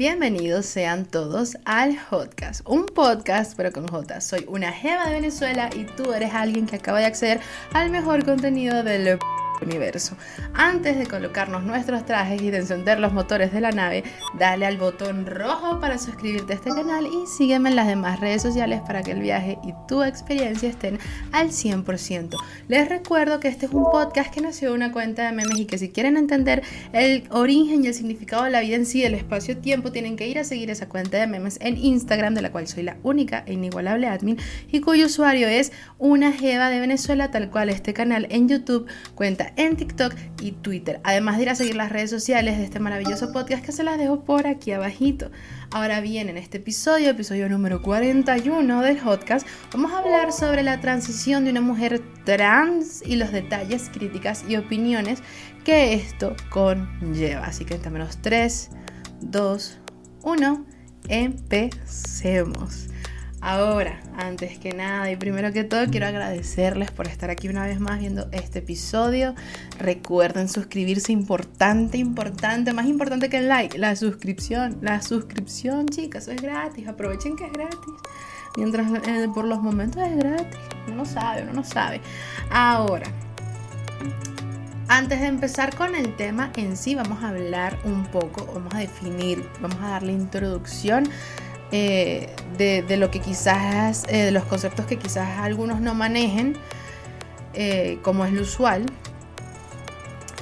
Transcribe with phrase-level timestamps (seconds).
[0.00, 4.22] Bienvenidos sean todos al Hotcast, un podcast pero con J.
[4.22, 7.38] Soy una jeva de Venezuela y tú eres alguien que acaba de acceder
[7.74, 9.18] al mejor contenido del
[9.62, 10.16] universo.
[10.54, 14.04] Antes de colocarnos nuestros trajes y de encender los motores de la nave,
[14.38, 18.42] dale al botón rojo para suscribirte a este canal y sígueme en las demás redes
[18.42, 20.98] sociales para que el viaje y tu experiencia estén
[21.32, 22.36] al 100%.
[22.68, 25.66] Les recuerdo que este es un podcast que nació de una cuenta de memes y
[25.66, 29.14] que si quieren entender el origen y el significado de la vida en sí, del
[29.14, 32.66] espacio-tiempo, tienen que ir a seguir esa cuenta de memes en Instagram, de la cual
[32.66, 34.38] soy la única e inigualable admin
[34.70, 39.49] y cuyo usuario es una jeva de Venezuela, tal cual este canal en YouTube cuenta
[39.56, 41.00] en TikTok y Twitter.
[41.04, 43.98] Además de ir a seguir las redes sociales de este maravilloso podcast que se las
[43.98, 45.30] dejo por aquí abajito.
[45.70, 50.80] Ahora bien, en este episodio, episodio número 41 del podcast, vamos a hablar sobre la
[50.80, 55.22] transición de una mujer trans y los detalles, críticas y opiniones
[55.64, 57.44] que esto conlleva.
[57.44, 58.70] Así que en menos 3,
[59.22, 59.78] 2,
[60.22, 60.66] 1,
[61.08, 62.89] empecemos.
[63.42, 67.80] Ahora, antes que nada y primero que todo, quiero agradecerles por estar aquí una vez
[67.80, 69.34] más viendo este episodio.
[69.78, 74.76] Recuerden suscribirse, importante, importante, más importante que el like, la suscripción.
[74.82, 76.86] La suscripción, chicas, eso es gratis.
[76.86, 77.94] Aprovechen que es gratis.
[78.58, 80.58] Mientras eh, por los momentos es gratis.
[80.86, 82.02] Uno no sabe, uno no sabe.
[82.50, 83.10] Ahora,
[84.88, 88.80] antes de empezar con el tema en sí, vamos a hablar un poco, vamos a
[88.80, 91.08] definir, vamos a darle introducción
[91.72, 96.56] eh, de, lo que quizás, eh, de los conceptos que quizás algunos no manejen,
[97.54, 98.86] eh, como es lo usual.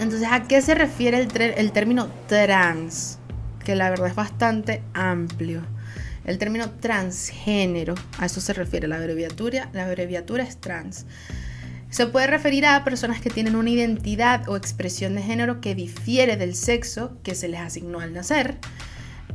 [0.00, 3.18] Entonces, ¿a qué se refiere el, el término trans?
[3.64, 5.62] Que la verdad es bastante amplio.
[6.24, 11.06] El término transgénero, a eso se refiere la abreviatura, la abreviatura es trans.
[11.90, 16.36] Se puede referir a personas que tienen una identidad o expresión de género que difiere
[16.36, 18.58] del sexo que se les asignó al nacer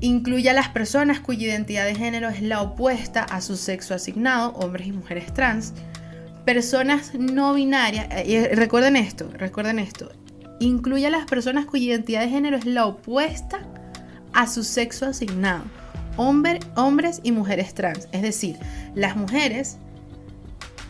[0.03, 4.51] Incluye a las personas cuya identidad de género es la opuesta a su sexo asignado,
[4.55, 5.71] hombres y mujeres trans.
[6.43, 10.11] Personas no binarias, eh, y recuerden esto, recuerden esto.
[10.59, 13.65] Incluye a las personas cuya identidad de género es la opuesta
[14.33, 15.63] a su sexo asignado,
[16.17, 18.09] hombres y mujeres trans.
[18.11, 18.57] Es decir,
[18.95, 19.77] las mujeres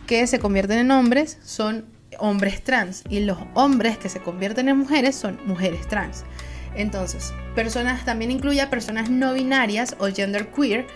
[0.08, 1.84] que se convierten en hombres son
[2.18, 6.24] hombres trans y los hombres que se convierten en mujeres son mujeres trans.
[6.74, 10.86] Entonces, personas también incluye a personas no binarias o gender queer.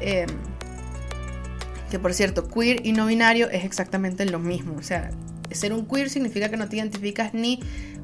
[0.00, 0.28] Em,
[1.90, 4.76] que por cierto, queer y no binario es exactamente lo mismo.
[4.78, 5.10] O sea,
[5.50, 7.60] ser un queer significa que no te identificas ni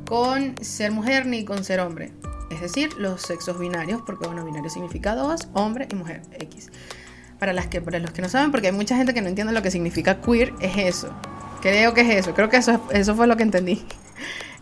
[0.06, 2.12] con ser mujer ni con ser hombre.
[2.50, 6.70] Es decir, los sexos binarios, porque bueno, binario significa dos, hombre y mujer, X.
[7.38, 9.53] Para, las que, para los que no saben, porque hay mucha gente que no entiende
[9.53, 11.15] lo que significa queer, es eso.
[11.60, 13.84] Creo que es eso, creo que eso, eso fue lo que entendí.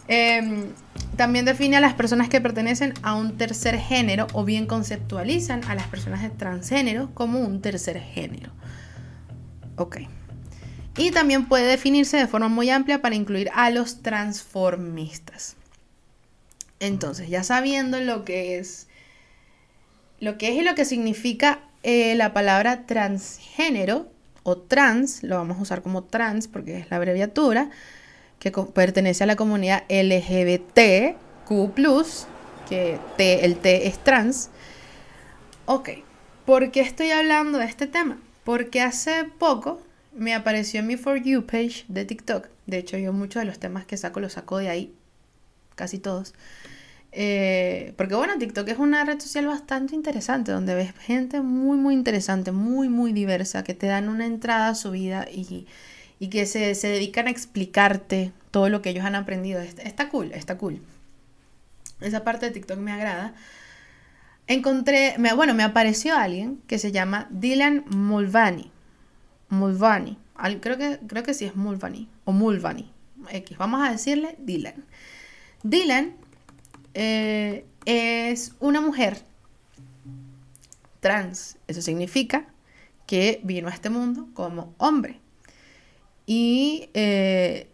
[0.08, 0.72] Em,
[1.16, 5.74] también define a las personas que pertenecen a un tercer género o bien conceptualizan a
[5.74, 8.52] las personas de transgénero como un tercer género.
[9.76, 9.98] Ok.
[10.96, 15.56] Y también puede definirse de forma muy amplia para incluir a los transformistas.
[16.78, 18.88] Entonces, ya sabiendo lo que es,
[20.20, 24.08] lo que es y lo que significa eh, la palabra transgénero
[24.42, 27.70] o trans, lo vamos a usar como trans porque es la abreviatura,
[28.44, 31.16] que pertenece a la comunidad LGBTQ,
[32.68, 32.98] que
[33.42, 34.50] el T es trans.
[35.66, 35.90] Ok,
[36.44, 38.18] ¿por qué estoy hablando de este tema?
[38.44, 39.80] Porque hace poco
[40.14, 42.48] me apareció en mi For You page de TikTok.
[42.66, 44.94] De hecho, yo muchos de los temas que saco los saco de ahí,
[45.74, 46.34] casi todos.
[47.12, 51.94] Eh, porque bueno, TikTok es una red social bastante interesante, donde ves gente muy, muy
[51.94, 55.66] interesante, muy, muy diversa, que te dan una entrada a su vida y
[56.18, 59.60] y que se, dedican a explicarte todo lo que ellos han aprendido.
[59.60, 60.80] Está, cool, está cool.
[62.00, 63.34] Esa parte de TikTok me agrada.
[64.46, 68.70] Encontré, bueno, me apareció alguien que se llama Dylan Mulvani.
[69.48, 70.18] Mulvani.
[70.60, 72.08] Creo que, creo que sí es Mulvani.
[72.24, 72.90] O Mulvani.
[73.30, 73.56] X.
[73.58, 74.84] Vamos a decirle Dylan.
[75.62, 76.14] Dylan
[76.92, 79.22] eh, es una mujer
[81.00, 81.56] trans.
[81.66, 82.46] Eso significa
[83.06, 85.20] que vino a este mundo como hombre.
[86.26, 87.68] Y eh,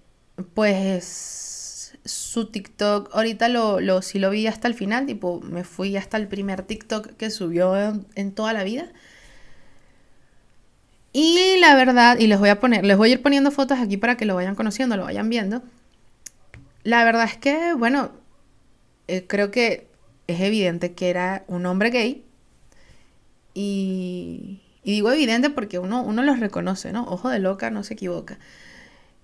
[0.54, 5.96] pues su TikTok, ahorita lo, lo, sí lo vi hasta el final, tipo, me fui
[5.96, 7.76] hasta el primer TikTok que subió
[8.14, 8.90] en, toda la vida.
[11.12, 13.96] Y la verdad, y les voy a poner, les voy a ir poniendo fotos aquí
[13.96, 15.62] para que lo vayan conociendo, lo vayan viendo.
[16.84, 18.12] La verdad es que, bueno,
[19.08, 19.88] eh, creo que
[20.28, 22.24] es evidente que era un hombre gay.
[23.54, 27.04] Y, digo evidente porque uno, uno los reconoce, ¿no?
[27.04, 28.38] Ojo de loca, no se equivoca.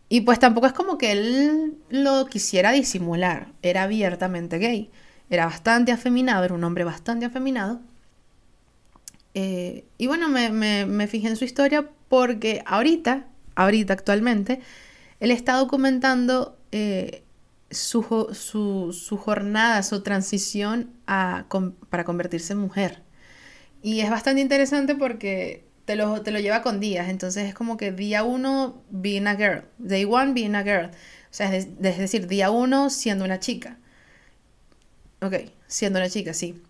[0.08, 4.90] Y pues tampoco es como que él lo quisiera disimular, era abiertamente gay,
[5.30, 7.80] era bastante afeminado, era un hombre bastante afeminado.
[9.34, 13.26] Eh, y bueno, me, me, fijé en su historia porque ahorita,
[13.56, 14.60] ahorita actualmente,
[15.20, 17.24] él está documentando eh,
[17.70, 18.02] su,
[18.32, 21.46] su, su, jornada, su transición a,
[21.90, 23.02] para convertirse en mujer.
[23.82, 27.08] Y es bastante interesante porque te lo, te lo lleva con días.
[27.08, 29.62] Entonces es como que día uno, being a girl.
[29.78, 30.86] Day one, being a girl.
[30.86, 33.78] O sea, es, decir, día uno siendo una chica.
[35.22, 35.34] Ok,
[35.66, 36.60] siendo una chica, sí.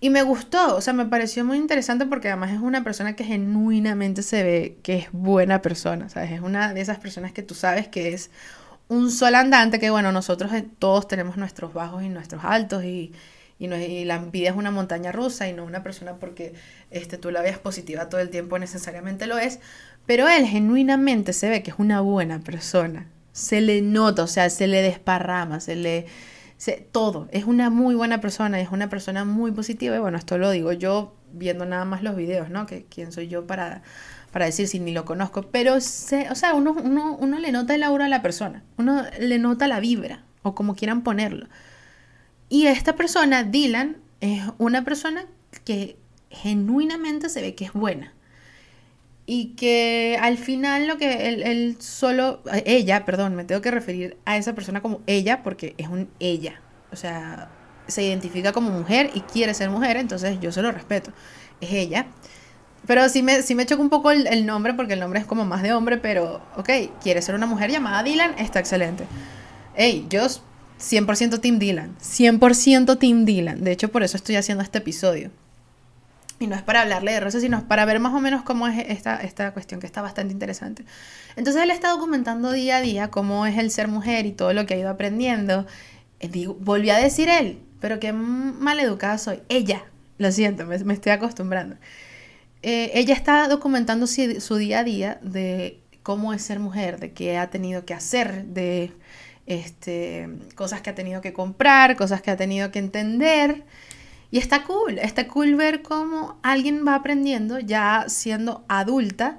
[0.00, 3.24] Y me gustó, o sea, me pareció muy interesante porque además es una persona que
[3.24, 6.30] genuinamente se ve que es buena persona, ¿sabes?
[6.30, 8.30] Es una de esas personas que tú sabes que es
[8.86, 13.12] un sol andante, que bueno, nosotros eh, todos tenemos nuestros bajos y nuestros altos y,
[13.58, 16.54] y, no, y la envidia es una montaña rusa y no una persona porque
[16.90, 19.60] este, tú la veas positiva todo el tiempo necesariamente lo es,
[20.06, 24.48] pero él genuinamente se ve que es una buena persona, se le nota, o sea,
[24.50, 26.06] se le desparrama, se le
[26.92, 27.28] todo.
[27.30, 29.96] Es una muy buena persona, es una persona muy positiva.
[29.96, 32.66] Y bueno, esto lo digo yo viendo nada más los videos, ¿no?
[32.66, 33.82] Que quién soy yo para,
[34.32, 35.42] para decir si ni lo conozco.
[35.42, 39.04] Pero, se, o sea, uno, uno, uno le nota el aura a la persona, uno
[39.20, 41.46] le nota la vibra, o como quieran ponerlo.
[42.48, 45.26] Y esta persona, Dylan, es una persona
[45.64, 45.96] que
[46.30, 48.12] genuinamente se ve que es buena
[49.30, 54.38] y que al final lo que él, solo, ella, perdón, me tengo que referir a
[54.38, 57.50] esa persona como ella porque es un ella, o sea,
[57.86, 61.12] se identifica como mujer y quiere ser mujer, entonces yo se lo respeto,
[61.60, 62.06] es ella.
[62.86, 65.44] Pero sí me, sí me choca un poco el, nombre porque el nombre es como
[65.44, 66.70] más de hombre, pero ok,
[67.02, 69.04] quiere ser una mujer llamada Dylan, está excelente.
[69.74, 70.26] Hey, yo
[70.78, 75.30] 100% Team Dylan, 100% Team Dylan, de hecho por eso estoy haciendo este episodio.
[76.40, 78.84] Y no es para hablarle de Rosa, sino para ver más o menos cómo es
[78.88, 80.84] esta, esta cuestión que está bastante interesante.
[81.34, 84.64] Entonces él está documentando día a día cómo es el ser mujer y todo lo
[84.64, 85.66] que ha ido aprendiendo.
[86.20, 89.40] Eh, digo, volví a decir él, pero qué mal educada soy.
[89.48, 89.84] Ella,
[90.18, 91.76] lo siento, me, estoy acostumbrando.
[92.62, 97.12] Eh, ella está documentando su, su día a día de cómo es ser mujer, de
[97.12, 98.92] qué ha tenido que hacer, de
[99.48, 103.64] este, cosas que ha tenido que comprar, cosas que ha tenido que entender.
[104.30, 109.38] Y está cool, está cool ver cómo alguien va aprendiendo ya siendo adulta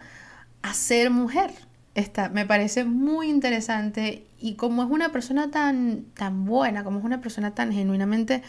[0.63, 1.51] a ser mujer.
[1.93, 7.05] Está, me parece muy interesante y como es una persona tan, tan buena, como es
[7.05, 8.41] una persona tan genuinamente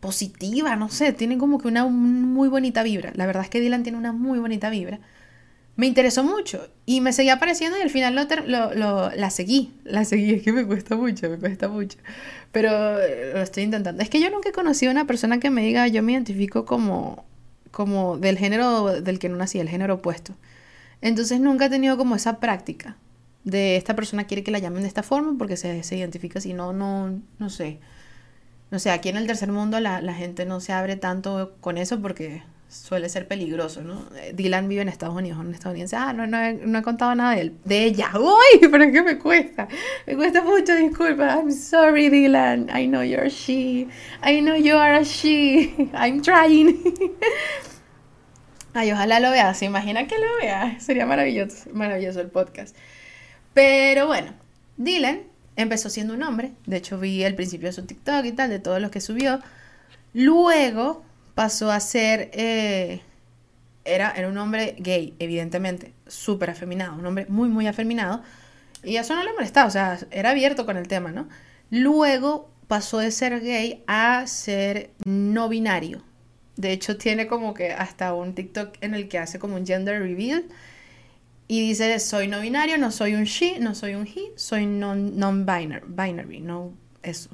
[0.00, 3.12] positiva, no sé, tiene como que una muy bonita vibra.
[3.14, 4.98] La verdad es que Dylan tiene una muy bonita vibra
[5.76, 8.14] me interesó mucho y me seguía apareciendo y al final
[8.46, 11.98] lo, lo, la seguí, la seguí, es que me cuesta mucho, me cuesta mucho,
[12.50, 14.02] pero eh, lo estoy intentando.
[14.02, 16.66] Es que yo nunca he conocido a una persona que me diga, yo me identifico
[16.66, 17.24] como,
[17.70, 20.34] como del género del que no nací, el género opuesto.
[21.00, 22.96] Entonces nunca he tenido como esa práctica
[23.44, 26.52] de esta persona quiere que la llamen de esta forma porque se, se identifica así,
[26.54, 27.80] no, no, no sé.
[28.70, 31.76] No sé, aquí en el tercer mundo la, la gente no se abre tanto con
[31.76, 32.42] eso porque
[32.72, 34.06] suele ser peligroso, ¿no?
[34.16, 35.94] Eh, Dylan vive en Estados Unidos, un estadounidense.
[35.94, 38.10] Ah, no, no, he, no he contado nada de, él, de ella.
[38.18, 38.68] ¡Uy!
[38.70, 39.68] Pero es que me cuesta.
[40.06, 41.36] Me cuesta mucho, disculpa.
[41.36, 42.70] I'm sorry, Dylan.
[42.74, 43.88] I know you're a she.
[44.22, 45.90] I know you are a she.
[45.94, 46.82] I'm trying.
[48.74, 49.58] Ay, ojalá lo veas.
[49.58, 50.82] ¿Se imagina que lo veas?
[50.82, 52.74] Sería maravilloso, maravilloso el podcast.
[53.52, 54.32] Pero bueno,
[54.78, 55.20] Dylan
[55.56, 56.52] empezó siendo un hombre.
[56.64, 59.40] De hecho, vi el principio de su TikTok y tal, de todos los que subió.
[60.14, 63.00] Luego pasó a ser, eh,
[63.84, 68.22] era, era un hombre gay, evidentemente, súper afeminado, un hombre muy, muy afeminado,
[68.84, 71.28] y eso no le molestaba, o sea, era abierto con el tema, ¿no?
[71.70, 76.02] Luego pasó de ser gay a ser no binario.
[76.56, 80.00] De hecho, tiene como que hasta un TikTok en el que hace como un gender
[80.00, 80.44] reveal
[81.48, 85.84] y dice, soy no binario, no soy un she, no soy un he, soy non-binary,
[85.86, 86.72] binary, no
[87.02, 87.30] eso.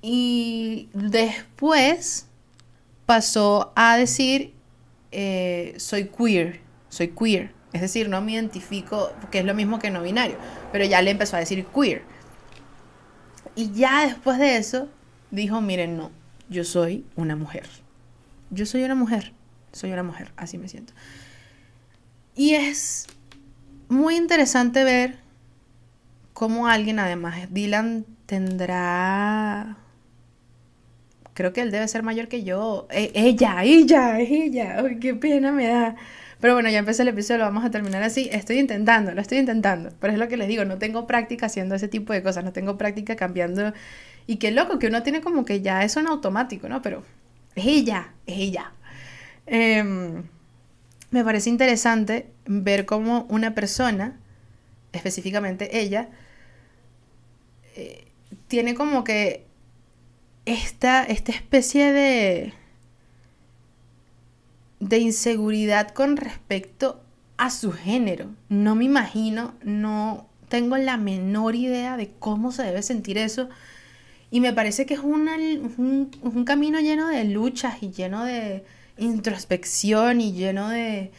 [0.00, 2.28] Y después
[3.06, 4.54] pasó a decir,
[5.12, 7.52] eh, soy queer, soy queer.
[7.72, 10.36] Es decir, no me identifico, que es lo mismo que no binario,
[10.70, 12.02] pero ya le empezó a decir queer.
[13.56, 14.88] Y ya después de eso,
[15.30, 16.10] dijo, miren, no,
[16.48, 17.68] yo soy una mujer.
[18.50, 19.32] Yo soy una mujer,
[19.72, 20.92] soy una mujer, así me siento.
[22.36, 23.06] Y es
[23.88, 25.18] muy interesante ver
[26.32, 29.76] cómo alguien, además, Dylan tendrá
[31.34, 32.86] creo que él debe ser mayor que yo.
[32.90, 34.82] E, ella, ella, ella.
[34.82, 35.96] Uy, qué pena me da.
[36.40, 38.28] Pero bueno, ya empecé el episodio, lo vamos a terminar así.
[38.32, 39.90] Estoy intentando, lo estoy intentando.
[40.00, 42.52] Pero es lo que les digo, no tengo práctica haciendo ese tipo de cosas, no
[42.52, 43.72] tengo práctica cambiando.
[44.26, 46.82] Y qué loco, que uno tiene como que ya eso en automático, ¿no?
[46.82, 47.02] Pero
[47.54, 48.72] es ella, es ella.
[49.46, 50.24] Em,
[51.10, 54.18] me parece interesante ver cómo una persona,
[54.92, 56.08] específicamente ella,
[57.76, 58.04] eh,
[58.48, 59.43] tiene como que
[60.46, 62.52] esta, esta especie de,
[64.80, 67.00] de inseguridad con respecto
[67.36, 68.30] a su género.
[68.48, 73.48] No me imagino, no tengo la menor idea de cómo se debe sentir eso.
[74.30, 78.64] Y me parece que es un, un camino lleno de luchas y lleno de
[78.98, 81.12] introspección y lleno de,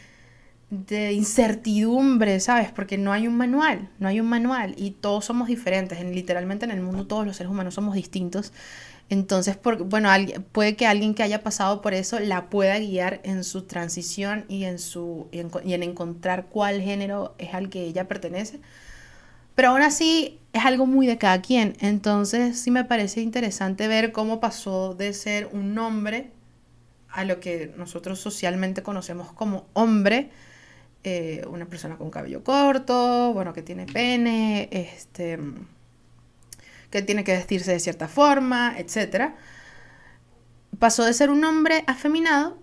[0.70, 2.70] de incertidumbre, ¿sabes?
[2.72, 5.98] Porque no hay un manual, no hay un manual y todos somos diferentes.
[6.00, 8.52] En, literalmente en el mundo todos los seres humanos somos distintos.
[9.08, 10.10] Entonces, por, bueno,
[10.52, 14.64] puede que alguien que haya pasado por eso la pueda guiar en su transición y
[14.64, 15.40] en, su, y
[15.74, 18.60] en, encontrar cuál género es al que ella pertenece.
[19.54, 21.76] Pero aún así es algo muy de cada quien.
[21.80, 26.30] Entonces sí me parece interesante ver cómo pasó de ser un hombre
[27.08, 30.30] a lo que nosotros socialmente conocemos como hombre
[31.04, 35.38] eh, una persona con cabello corto, bueno, que tiene pene, este,
[36.90, 39.32] que tiene que vestirse de cierta forma, etc.
[40.78, 42.58] Pasó de ser un hombre afeminado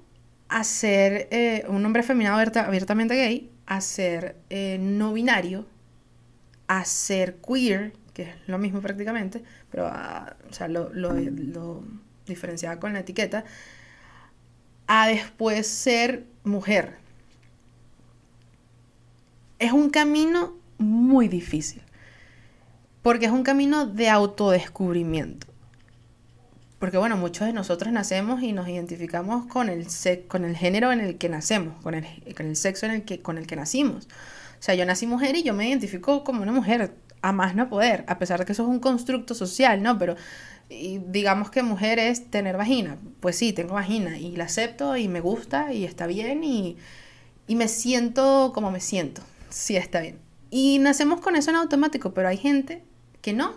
[0.49, 5.65] a ser eh, un hombre afeminado abiertamente gay, a ser eh, no binario,
[6.67, 11.83] a ser queer, que es lo mismo prácticamente, pero ah, o sea, lo, lo, lo
[12.27, 13.45] diferenciaba con la etiqueta,
[14.85, 16.97] a después ser mujer,
[19.57, 21.81] es un camino muy difícil,
[23.03, 25.47] porque es un camino de autodescubrimiento.
[26.79, 29.87] Porque bueno, muchos de nosotros nacemos y nos identificamos con el,
[30.27, 32.05] con el género en el que nacemos, con el,
[32.35, 34.05] con el sexo en el que, con el que nacimos.
[34.05, 37.69] O sea, yo nací mujer y yo me identifico como una mujer, a más no
[37.69, 39.97] poder, a pesar de que eso es un constructo social, ¿no?
[39.97, 40.15] Pero
[40.69, 42.97] digamos que mujer es tener vagina.
[43.19, 46.77] Pues sí, tengo vagina y la acepto y me gusta y está bien y,
[47.47, 49.21] y me siento como me siento
[49.53, 50.19] sí está bien.
[50.49, 52.83] Y nacemos con eso en automático, pero hay gente
[53.23, 53.53] que no.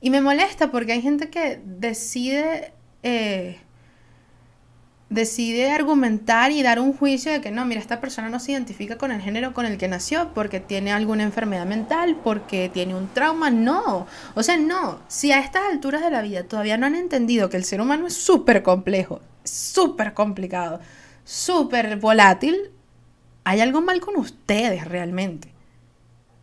[0.00, 2.72] Y me molesta porque hay gente que decide,
[3.02, 3.58] eh,
[5.10, 8.96] decide argumentar y dar un juicio de que no, mira, esta persona no se identifica
[8.96, 13.08] con el género con el que nació porque tiene alguna enfermedad mental, porque tiene un
[13.08, 13.50] trauma.
[13.50, 15.00] No, o sea, no.
[15.08, 18.06] Si a estas alturas de la vida todavía no han entendido que el ser humano
[18.06, 20.80] es súper complejo, súper complicado,
[21.24, 22.56] súper volátil,
[23.44, 25.59] hay algo mal con ustedes realmente.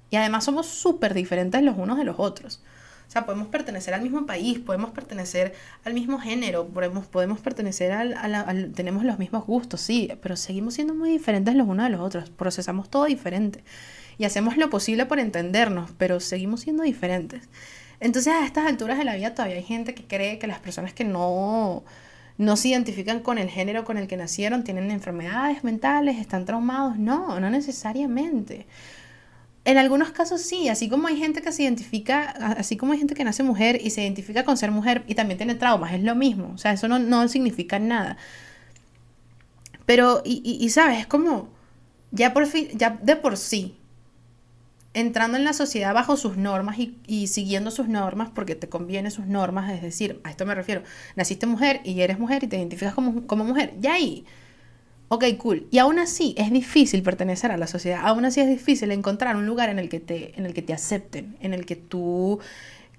[0.10, 2.62] Y además somos súper diferentes los unos de los otros.
[3.08, 5.54] O sea, podemos pertenecer al mismo país, podemos pertenecer
[5.86, 10.94] al mismo género, podemos, podemos pertenecer al, Tenemos los mismos gustos, sí, pero seguimos siendo
[10.94, 12.30] muy diferentes los unos de los otros.
[12.30, 13.64] Procesamos todo diferente.
[14.18, 17.48] Y hacemos lo posible por entendernos, pero seguimos siendo diferentes.
[18.00, 20.94] Entonces, a estas alturas de la vida todavía hay gente que cree que las personas
[20.94, 21.84] que no
[22.38, 26.98] no se identifican con el género con el que nacieron, tienen enfermedades mentales, están traumados.
[26.98, 28.68] No, no necesariamente.
[29.68, 33.16] En algunos casos sí, así como hay gente que se identifica, así como hay gente
[33.16, 36.16] que nace mujer y se identifica con ser mujer y también tiene traumas, es lo
[36.16, 36.54] mismo.
[36.56, 38.16] O sea, eso no, no significa nada.
[39.86, 41.50] Pero, y, y, y sabes, es como,
[42.12, 43.76] ya, por fin, ya de por sí,
[44.94, 49.26] entrando en la sociedad bajo sus normas y, siguiendo sus normas porque te conviene sus
[49.26, 50.82] normas, es decir, a esto me refiero,
[51.18, 54.26] naciste mujer y eres mujer y te identificas como, como mujer, ya ahí,
[55.10, 58.92] ok, cool, y aún así es difícil pertenecer a la sociedad, aún así es difícil
[58.92, 61.76] encontrar un lugar en el que te, en el que te acepten, en el que
[61.76, 62.40] tú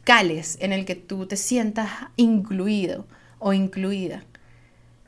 [0.04, 3.06] cales, en el que tú te sientas incluido
[3.38, 4.24] o incluida.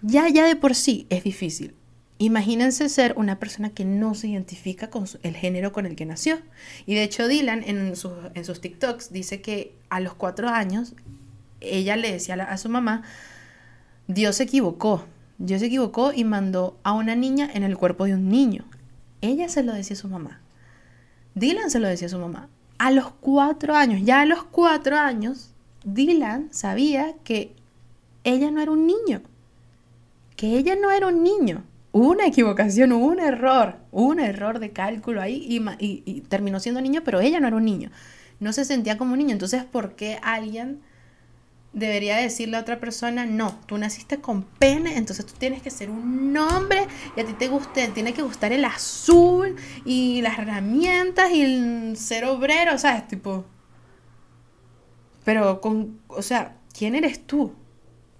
[0.02, 1.75] Ya, ya de por sí es difícil.
[2.19, 6.38] Imagínense ser una persona que no se identifica con el género con el que nació.
[6.85, 10.95] Y de hecho Dylan en sus, en sus TikToks dice que a los cuatro años
[11.61, 13.04] ella le decía a, su mamá,
[14.07, 15.07] Dios se equivocó,
[15.41, 18.65] Dios se equivocó y mandó a una niña en el cuerpo de un niño.
[19.21, 20.41] Ella se lo decía a su mamá.
[21.35, 22.49] Dylan se lo decía a su mamá.
[22.79, 25.51] A los cuatro años, ya a los cuatro años,
[25.85, 27.53] Dylan sabía que
[28.23, 29.23] ella no era un niño.
[30.37, 35.47] Que ella no era un niño una equivocación, un error, un error de cálculo ahí
[35.49, 37.91] y, terminó siendo niño, pero ella no era un niño,
[38.39, 39.33] no se sentía como un niño.
[39.33, 40.81] Entonces, ¿por qué alguien
[41.73, 45.91] debería decirle a otra persona, no, tú naciste con pene, entonces tú tienes que ser
[45.91, 46.87] un hombre
[47.17, 51.97] y a ti te guste, tiene que gustar el azul y las herramientas y el
[51.97, 53.07] ser obrero, ¿sabes?
[53.07, 53.45] Tipo,
[55.25, 57.55] pero con, o sea, ¿quién eres tú?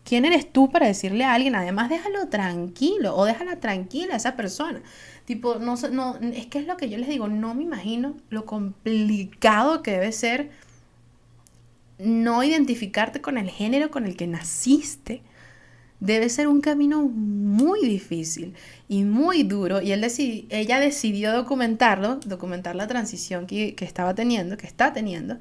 [0.05, 1.55] ¿Quién eres tú para decirle a alguien?
[1.55, 4.81] Además, déjalo tranquilo o déjala tranquila a esa persona.
[5.25, 8.47] Tipo, no, no, es que es lo que yo les digo, no me imagino lo
[8.47, 10.51] complicado que debe ser
[12.03, 15.23] no identificarte con el género con el que naciste.
[16.01, 18.55] Debe ser un camino muy difícil
[18.89, 19.83] y muy duro.
[19.83, 25.39] Y ella decidió documentarlo, documentar la transición que, que estaba teniendo, que está teniendo,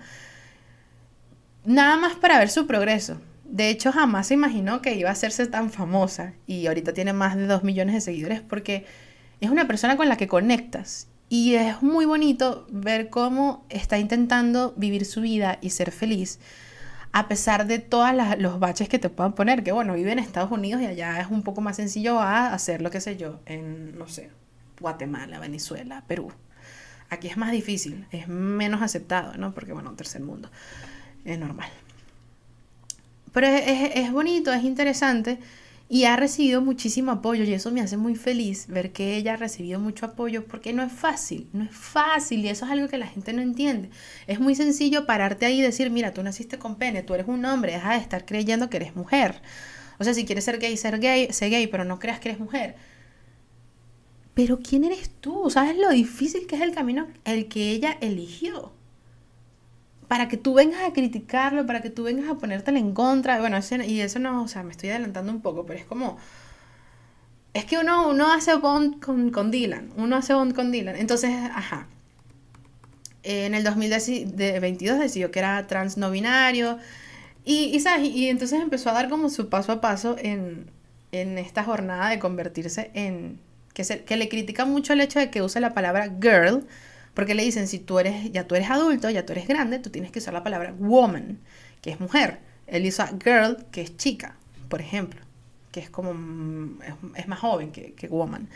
[1.66, 5.48] nada más para ver su progreso De hecho, jamás se imaginó que iba a hacerse
[5.48, 8.86] tan famosa y ahorita tiene más de 2 millones de seguidores porque
[9.42, 14.74] es una persona con la que conectas y es muy bonito ver cómo está intentando
[14.76, 16.40] vivir su vida y ser feliz
[17.12, 20.52] a pesar de todos los baches que te puedan poner, que bueno, vive en Estados
[20.52, 23.98] Unidos y allá es un poco más sencillo a hacer lo que sé yo, en,
[23.98, 24.30] no sé,
[24.80, 26.32] Guatemala, Venezuela, Perú.
[27.10, 29.54] Aquí es más difícil, es menos aceptado, ¿no?
[29.56, 30.52] Porque bueno, tercer mundo,
[31.26, 31.70] es normal.
[33.34, 35.40] Pero es, es bonito, es interesante
[35.92, 39.38] y ha recibido muchísimo apoyo y eso me hace muy feliz ver que ella ha
[39.38, 43.00] recibido mucho apoyo porque no es fácil, no es fácil y eso es algo que
[43.00, 43.90] la gente no entiende.
[44.28, 47.44] Es muy sencillo pararte ahí y decir, mira, tú naciste con pene, tú eres un
[47.44, 49.42] hombre, deja de estar creyendo que eres mujer.
[49.98, 52.40] O sea, si quieres ser gay, ser gay, sé gay, pero no creas que eres
[52.40, 52.76] mujer.
[54.36, 55.50] Pero ¿quién eres tú?
[55.50, 58.79] ¿Sabes lo difícil que es el camino el que ella eligió?
[60.10, 63.40] Para que tú vengas a criticarlo, para que tú vengas a ponértelo en contra.
[63.40, 66.18] Bueno, y eso no, o sea, me estoy adelantando un poco, pero es como...
[67.54, 70.96] Es que uno, uno hace bond con, con Dylan, uno hace bond con Dylan.
[70.96, 71.88] Entonces, ajá.
[73.22, 76.80] En el 2022 decidió que era trans no binario.
[77.46, 78.10] Y, y, ¿sabes?
[78.10, 80.72] y, entonces empezó a dar como su paso a paso en,
[81.12, 83.40] en esta jornada de convertirse en...
[83.76, 86.66] Que, se, que le critica mucho el hecho de que use la palabra girl
[87.14, 89.90] porque le dicen, si tú eres, ya tú eres adulto, ya tú eres grande, tú
[89.90, 91.40] tienes que usar la palabra woman,
[91.82, 92.40] que es mujer.
[92.68, 94.36] Él usa girl, que es chica,
[94.70, 95.20] por ejemplo,
[95.72, 96.12] que es como,
[97.16, 98.48] es, más joven que, que, woman.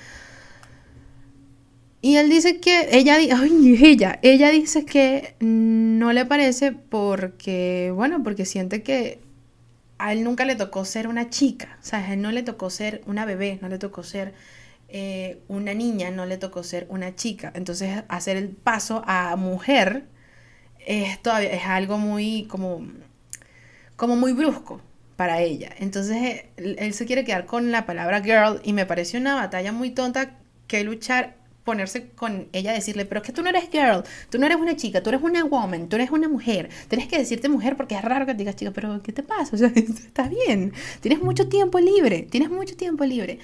[2.02, 8.46] Y él dice que, ella, ella, ella dice que no le parece porque, bueno, porque
[8.46, 9.20] siente que
[9.98, 12.70] a él nunca le tocó ser una chica, o sea, a él no le tocó
[12.70, 14.34] ser una bebé, no le tocó ser
[14.96, 17.52] eh, una niña, no le tocó ser una chica.
[17.56, 20.06] Entonces hacer el paso a mujer
[20.86, 22.88] es, todavía, es algo muy como,
[23.96, 24.82] como muy brusco
[25.16, 25.72] para ella.
[25.80, 29.90] Entonces él, se quiere quedar con la palabra girl y me parece una batalla muy
[29.90, 34.38] tonta que luchar ponerse con ella, decirle, pero es que tú no eres girl, tú
[34.38, 37.50] no eres una chica, tú eres una woman, tú eres una mujer, tienes que decirte
[37.50, 39.50] mujer porque es raro que te digas chica, pero ¿qué te pasa?
[39.56, 43.40] O sea, estás bien, tienes mucho tiempo libre, tienes mucho tiempo libre.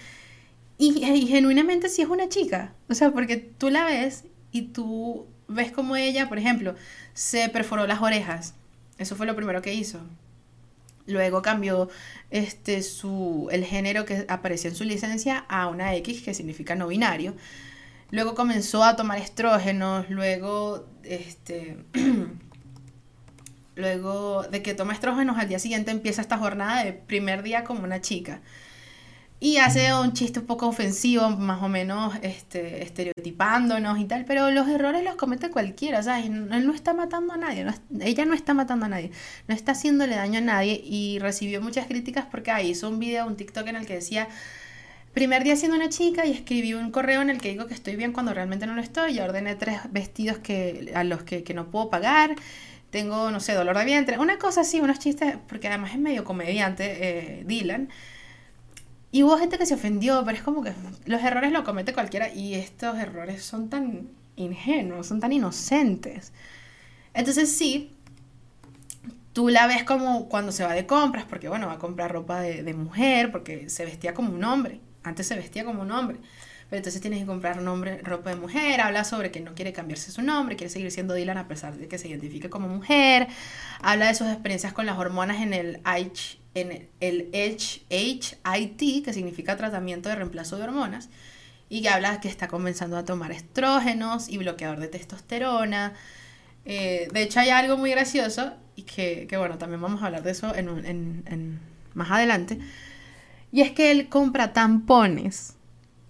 [0.82, 2.74] Y, genuinamente sí es una chica.
[2.88, 6.74] O sea, porque tú la ves y tú ves como ella, por ejemplo,
[7.14, 8.56] se perforó las orejas.
[8.98, 10.00] Eso fue lo primero que hizo.
[11.06, 11.90] Luego cambió
[12.30, 16.88] este, su, el género que apareció en su licencia a una X, que significa no
[16.88, 17.36] binario.
[18.12, 20.10] Luego comenzó a tomar estrógenos.
[20.10, 21.78] Luego, este,
[23.76, 27.84] luego de que toma estrógenos, al día siguiente empieza esta jornada de primer día como
[27.84, 28.42] una chica.
[29.42, 34.52] Y hace un chiste un poco ofensivo, más o menos este, estereotipándonos y tal, pero
[34.52, 36.26] los errores los comete cualquiera, ¿sabes?
[36.26, 37.66] Él no está matando a nadie,
[38.02, 39.12] ella no está matando a nadie,
[39.48, 43.26] no está haciéndole daño a nadie y recibió muchas críticas porque ahí hizo un video,
[43.28, 44.28] un TikTok en el que decía,
[45.14, 47.96] primer día siendo una chica y escribí un correo en el que digo que estoy
[47.96, 51.54] bien cuando realmente no lo estoy, y ordené tres vestidos que, a los que, que
[51.54, 52.36] no puedo pagar,
[52.90, 56.26] tengo, no sé, dolor de vientre, una cosa así, unos chistes, porque además es medio
[56.26, 57.90] comediante, eh, Dylan.
[59.12, 60.74] Y hubo gente que se ofendió, pero es como que
[61.06, 66.32] los errores lo comete cualquiera y estos errores son tan ingenuos, son tan inocentes.
[67.14, 67.92] Entonces sí,
[69.34, 72.40] tú la ves como cuando se va de compras, porque bueno, va a comprar ropa
[72.42, 74.80] de, de mujer, porque se vestía como un hombre.
[75.04, 76.18] Antes se vestía como un hombre.
[76.70, 80.12] Pero entonces tienes que comprar nombre, ropa de mujer, habla sobre que no quiere cambiarse
[80.12, 83.28] su nombre, quiere seguir siendo Dylan a pesar de que se identifique como mujer,
[83.82, 85.82] habla de sus experiencias con las hormonas en el
[86.56, 91.10] en el HIT, que significa tratamiento de reemplazo de hormonas,
[91.70, 95.94] y que habla que está comenzando a tomar estrógenos y bloqueador de testosterona.
[96.66, 100.32] Eh, de hecho, hay algo muy gracioso y que, bueno, también vamos a hablar de
[100.32, 101.60] eso en,
[101.94, 102.60] más adelante.
[103.52, 105.56] Y es que él compra tampones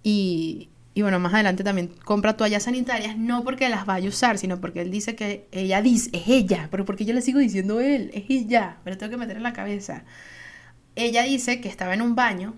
[0.02, 4.38] y, y bueno, más adelante también compra toallas sanitarias, no porque las vaya a usar,
[4.38, 7.80] sino porque él dice que ella dice, es ella, pero porque yo le sigo diciendo
[7.80, 10.04] él, es ella, pero tengo que meter en la cabeza.
[10.96, 12.54] Ella dice que estaba en un baño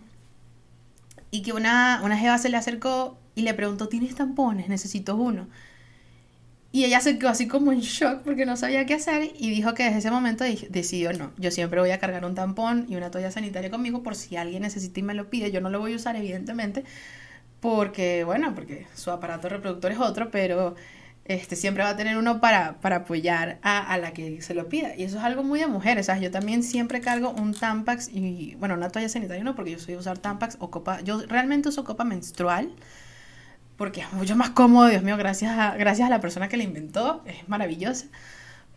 [1.31, 4.68] y que una, una jeva se le acercó y le preguntó, ¿tienes tampones?
[4.68, 5.48] Necesito uno.
[6.74, 9.74] Y ella se quedó así como en shock porque no sabía qué hacer y dijo
[9.74, 13.11] que desde ese momento decidió, no, yo siempre voy a cargar un tampón y una
[13.11, 15.52] toalla sanitaria conmigo por si alguien necesita y me lo pide.
[15.52, 16.85] Yo no lo voy a usar, evidentemente,
[17.62, 20.75] porque, bueno, porque su aparato reproductor es otro, pero
[21.25, 24.68] este, siempre va a tener uno para, para apoyar a, a, la que se lo
[24.68, 24.96] pida.
[24.96, 26.22] Y eso es algo muy de mujeres, ¿sabes?
[26.22, 29.94] Yo también siempre cargo un Tampax y, bueno, una toalla sanitaria no, porque yo soy
[29.94, 32.75] usar Tampax o copa, yo realmente uso copa menstrual,
[33.77, 36.64] porque es mucho más cómodo, Dios mío, gracias a, gracias a la persona que la
[36.64, 38.07] inventó, es maravillosa.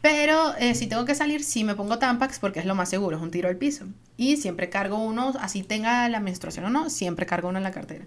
[0.01, 3.17] Pero eh, si tengo que salir, sí me pongo Tampax porque es lo más seguro,
[3.17, 3.87] es un tiro al piso.
[4.15, 7.71] Y siempre cargo uno, así tenga la menstruación o no, siempre cargo uno en la
[7.71, 8.05] cartera.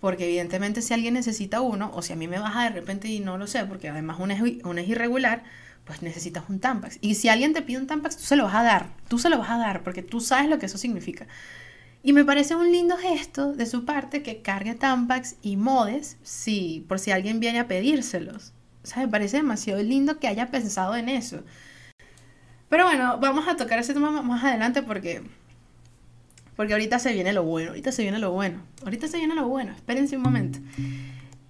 [0.00, 3.20] Porque evidentemente si alguien necesita uno, o si a mí me baja de repente y
[3.20, 5.42] no lo sé, porque además uno es, uno es irregular,
[5.84, 6.98] pues necesitas un Tampax.
[7.00, 9.30] Y si alguien te pide un Tampax, tú se lo vas a dar, tú se
[9.30, 11.26] lo vas a dar, porque tú sabes lo que eso significa.
[12.02, 16.84] Y me parece un lindo gesto de su parte que cargue Tampax y modes, si,
[16.88, 18.52] por si alguien viene a pedírselos.
[18.84, 21.42] O sea, me parece demasiado lindo que haya pensado en eso.
[22.68, 25.22] Pero bueno, vamos a tocar ese tema más adelante porque
[26.58, 29.46] porque ahorita se viene lo bueno, ahorita se viene lo bueno, ahorita se viene lo
[29.46, 30.58] bueno, espérense un momento.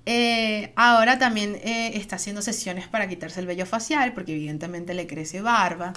[0.04, 5.06] Eh, ahora también eh, está haciendo sesiones para quitarse el vello facial porque evidentemente le
[5.06, 5.94] crece barba.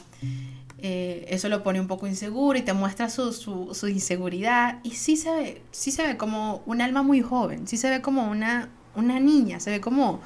[0.78, 4.80] Eh, eso lo pone un poco inseguro y te muestra su, su, su, inseguridad.
[4.82, 8.02] Y sí se ve, sí se ve como un alma muy joven, sí se ve
[8.02, 10.22] como una, una niña, se ve como,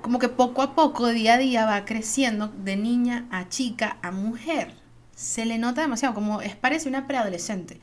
[0.00, 4.10] como que poco a poco, día a día, va creciendo de niña a chica a
[4.10, 4.72] mujer.
[5.14, 7.78] Se le nota demasiado, como es parece una preadolescente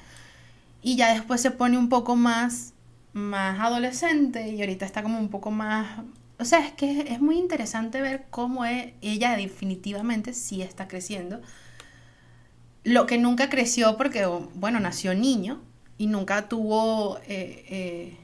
[0.84, 2.74] y ya después se pone un poco más,
[3.14, 6.04] más adolescente y ahorita está como un poco más...
[6.40, 11.42] O sea, es que es muy interesante ver cómo es, ella definitivamente sí está creciendo.
[12.84, 15.62] Lo que nunca creció porque, bueno, nació niño
[15.98, 18.18] y nunca tuvo, eh, eh,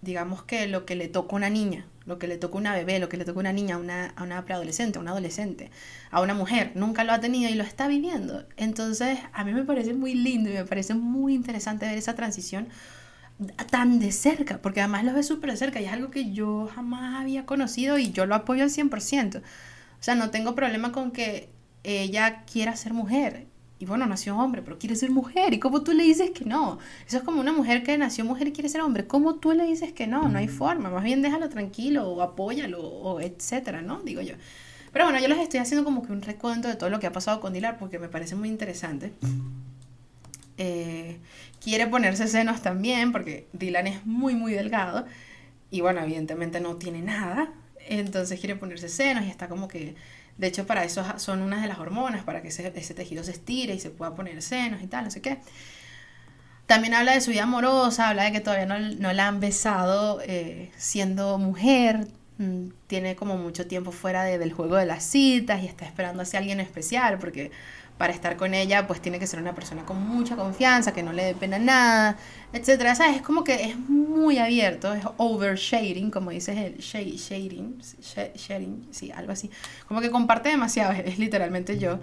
[0.00, 2.74] digamos que lo que le toca a una niña lo que le toca a una
[2.74, 5.12] bebé, lo que le toca a una niña, a una, a una preadolescente, a una
[5.12, 5.70] adolescente,
[6.10, 8.46] a una mujer, nunca lo ha tenido y lo está viviendo.
[8.56, 12.68] Entonces, a mí me parece muy lindo y me parece muy interesante ver esa transición
[13.70, 17.20] tan de cerca, porque además lo ve súper cerca y es algo que yo jamás
[17.20, 19.38] había conocido y yo lo apoyo al 100%.
[19.38, 19.42] O
[20.00, 21.50] sea, no tengo problema con que
[21.84, 23.46] ella quiera ser mujer
[23.80, 25.54] y bueno, nació hombre, pero quiere ser mujer.
[25.54, 26.78] ¿Y cómo tú le dices que no?
[27.06, 29.06] Eso es como una mujer que nació mujer y quiere ser hombre.
[29.06, 30.28] ¿Cómo tú le dices que no?
[30.28, 30.90] No hay forma.
[30.90, 34.00] Más bien déjalo tranquilo o apóyalo o etcétera, ¿no?
[34.00, 34.34] Digo yo.
[34.92, 37.12] Pero bueno, yo les estoy haciendo como que un recuento de todo lo que ha
[37.12, 39.12] pasado con Dilar porque me parece muy interesante.
[40.56, 41.18] Eh,
[41.62, 45.06] quiere ponerse senos también porque Dylan es muy, muy delgado.
[45.70, 47.52] Y bueno, evidentemente no tiene nada.
[47.88, 49.94] Entonces quiere ponerse senos y está como que
[50.38, 53.74] de hecho, para eso son unas de las hormonas, para que ese, tejido se estire
[53.74, 55.38] y se pueda poner senos y tal, no sé qué.
[56.66, 60.70] También habla de su vida amorosa, habla de que todavía no, la han besado eh,
[60.76, 62.06] siendo mujer,
[62.86, 66.60] tiene como mucho tiempo fuera del juego de las citas y está esperando hacia alguien
[66.60, 67.50] especial, porque
[67.98, 71.12] para estar con ella, pues tiene que ser una persona con mucha confianza, que no
[71.12, 72.16] le dé pena nada,
[72.52, 72.94] etcétera.
[72.94, 73.16] ¿Sabes?
[73.16, 77.82] Es como que es muy abierto, es overshading, como dices el shading,
[78.92, 79.50] sí, algo así.
[79.88, 81.98] Como que comparte demasiado, es, literalmente yo.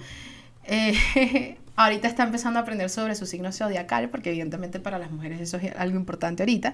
[0.66, 5.40] Eh, ahorita está empezando a aprender sobre su signo zodiacal, porque evidentemente para las mujeres
[5.40, 6.74] eso es algo importante ahorita.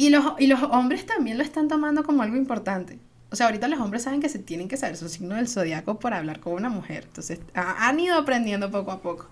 [0.00, 2.98] Y los, y los hombres también lo están tomando como algo importante.
[3.30, 5.98] O sea, ahorita los hombres saben que se tienen que saber su signo del zodiaco
[5.98, 7.04] para hablar con una mujer.
[7.04, 9.28] Entonces, han ido aprendiendo poco a poco.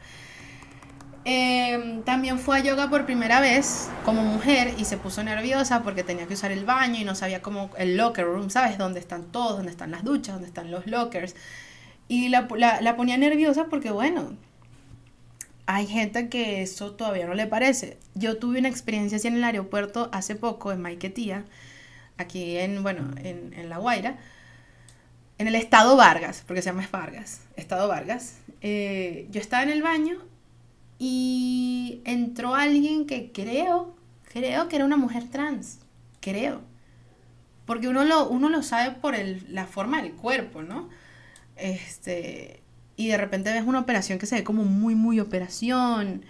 [1.25, 6.03] Em, también fue a yoga por primera vez como mujer y se puso nerviosa porque
[6.03, 8.77] tenía que usar el baño y no sabía cómo el locker room, ¿sabes?
[8.77, 11.35] Dónde están todos, dónde están las duchas, dónde están los lockers.
[12.09, 12.47] Y la,
[12.83, 14.37] la ponía nerviosa porque, bueno,
[15.71, 17.99] hay gente que eso todavía no le parece.
[18.15, 21.45] Yo tuve una experiencia así en el aeropuerto hace poco en Maiquetía
[22.17, 24.17] aquí en, bueno, en, en La Guaira,
[25.37, 28.39] en el estado Vargas, porque se llama Vargas, estado Vargas.
[28.63, 30.19] Eh, yo estaba en el baño
[30.99, 33.95] y entró alguien que creo,
[34.33, 35.81] creo que era una mujer trans,
[36.21, 36.63] creo.
[37.67, 40.89] Porque uno lo, uno lo sabe por el, la forma del cuerpo, ¿no?
[41.57, 42.58] Este,
[42.99, 46.25] y de repente ves una operación que se ve como muy, muy operación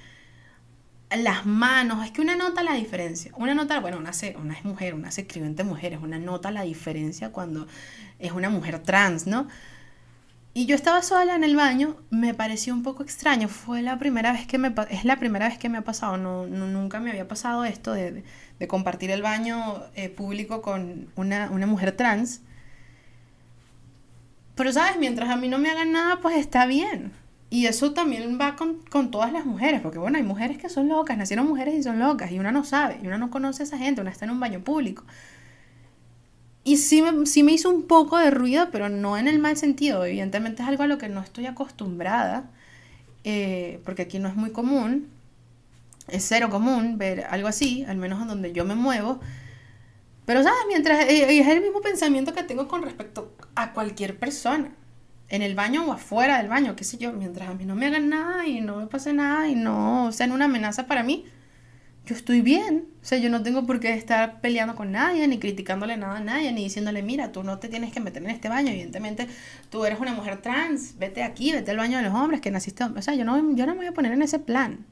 [1.17, 3.33] las manos, es que una nota la diferencia.
[3.37, 6.63] Una nota, bueno, una, una es mujer, una es escribiente mujer, es una nota la
[6.63, 7.67] diferencia cuando
[8.19, 9.49] es una mujer trans, ¿no?
[10.53, 14.33] Y yo estaba sola en el baño, me pareció un poco extraño, fue la primera
[14.33, 17.29] vez que me, es la primera vez que me ha pasado, no, nunca me había
[17.29, 18.25] pasado esto de,
[18.59, 22.43] de, compartir el baño eh, público con una, una mujer trans.
[24.59, 24.99] Pero, ¿sabes?
[24.99, 27.13] Mientras a mí no me hagan nada, pues está bien.
[27.49, 31.17] Y eso también va con, todas las mujeres, porque bueno, hay mujeres que son locas,
[31.17, 33.79] nacieron mujeres y son locas, y una no sabe, y una no conoce a esa
[33.79, 35.05] gente, una está en un baño público.
[36.65, 39.57] Y sí me, sí me hizo un poco de ruido, pero no en el mal
[39.57, 42.51] sentido, evidentemente es algo a lo que no estoy acostumbrada,
[43.23, 45.07] eh, porque aquí no es muy común,
[46.09, 49.21] es cero común ver algo así, al menos en donde yo me muevo.
[50.29, 50.59] Pero, ¿sabes?
[50.69, 54.69] Mientras eh, es el mismo pensamiento que tengo con respecto a cualquier persona
[55.31, 57.87] en el baño o afuera del baño, qué sé yo, mientras a mí no me
[57.87, 61.25] hagan nada y no me pase nada y no sean una amenaza para mí,
[62.05, 62.89] yo estoy bien.
[63.01, 66.21] O sea, yo no tengo por qué estar peleando con nadie, ni criticándole nada a
[66.21, 68.69] nadie, ni diciéndole, mira, tú no te tienes que meter en este baño.
[68.69, 69.29] Evidentemente,
[69.71, 72.85] tú eres una mujer trans, vete aquí, vete al baño de los hombres, que naciste.
[72.85, 74.85] O sea, yo no, yo no me voy a poner en ese plan.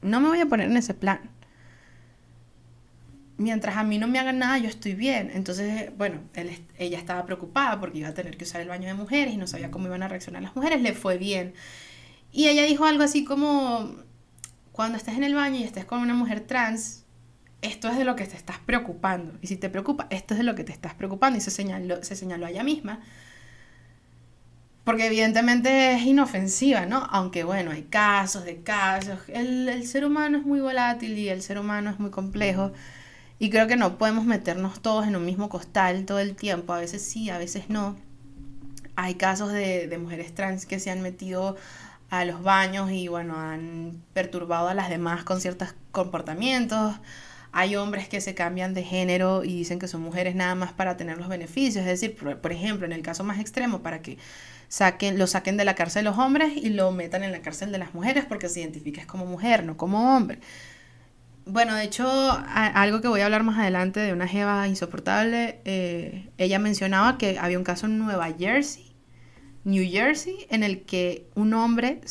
[0.00, 1.20] No me voy a poner en ese plan
[3.38, 5.30] mientras a mí no me hagan nada, yo estoy bien.
[5.32, 6.20] Entonces, bueno,
[6.76, 9.46] ella estaba preocupada porque iba a tener que usar el baño de mujeres y no
[9.46, 10.82] sabía cómo iban a reaccionar las mujeres.
[10.82, 11.54] Le fue bien.
[12.32, 13.94] Y ella dijo algo así como,
[14.72, 17.04] cuando estés en el baño y estés con una mujer trans,
[17.62, 19.38] esto es de lo que te estás preocupando.
[19.40, 21.38] Y si te preocupa, esto es de lo que te estás preocupando.
[21.38, 23.00] Y se señaló, se señaló a ella misma.
[24.82, 27.06] Porque evidentemente es inofensiva, ¿no?
[27.10, 29.20] Aunque bueno, hay casos de casos.
[29.28, 32.72] El, el ser humano es muy volátil y el ser humano es muy complejo.
[33.38, 36.72] Y creo que no podemos meternos todos en un mismo costal todo el tiempo.
[36.72, 37.96] A veces sí, a veces no.
[38.96, 41.56] Hay casos de, mujeres trans que se han metido
[42.10, 46.96] a los baños y bueno, han perturbado a las demás con ciertos comportamientos.
[47.52, 50.96] Hay hombres que se cambian de género y dicen que son mujeres nada más para
[50.96, 51.86] tener los beneficios.
[51.86, 54.18] Es decir, por, ejemplo, en el caso más extremo, para que
[54.68, 57.78] saquen, lo saquen de la cárcel los hombres y lo metan en la cárcel de
[57.78, 60.40] las mujeres porque se identifiques como mujer, no como hombre.
[61.50, 66.28] Bueno, de hecho, algo que voy a hablar más adelante de una jeva insoportable, eh,
[66.36, 68.92] ella mencionaba que había un caso en Nueva Jersey,
[69.64, 72.02] New Jersey, en el que un hombre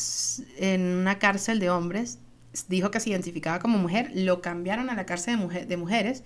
[0.56, 2.18] en una cárcel de hombres
[2.66, 6.24] dijo que se identificaba como mujer, lo cambiaron a la cárcel de, de mujeres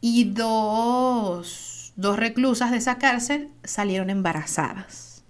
[0.00, 5.22] y dos, dos reclusas de esa cárcel salieron embarazadas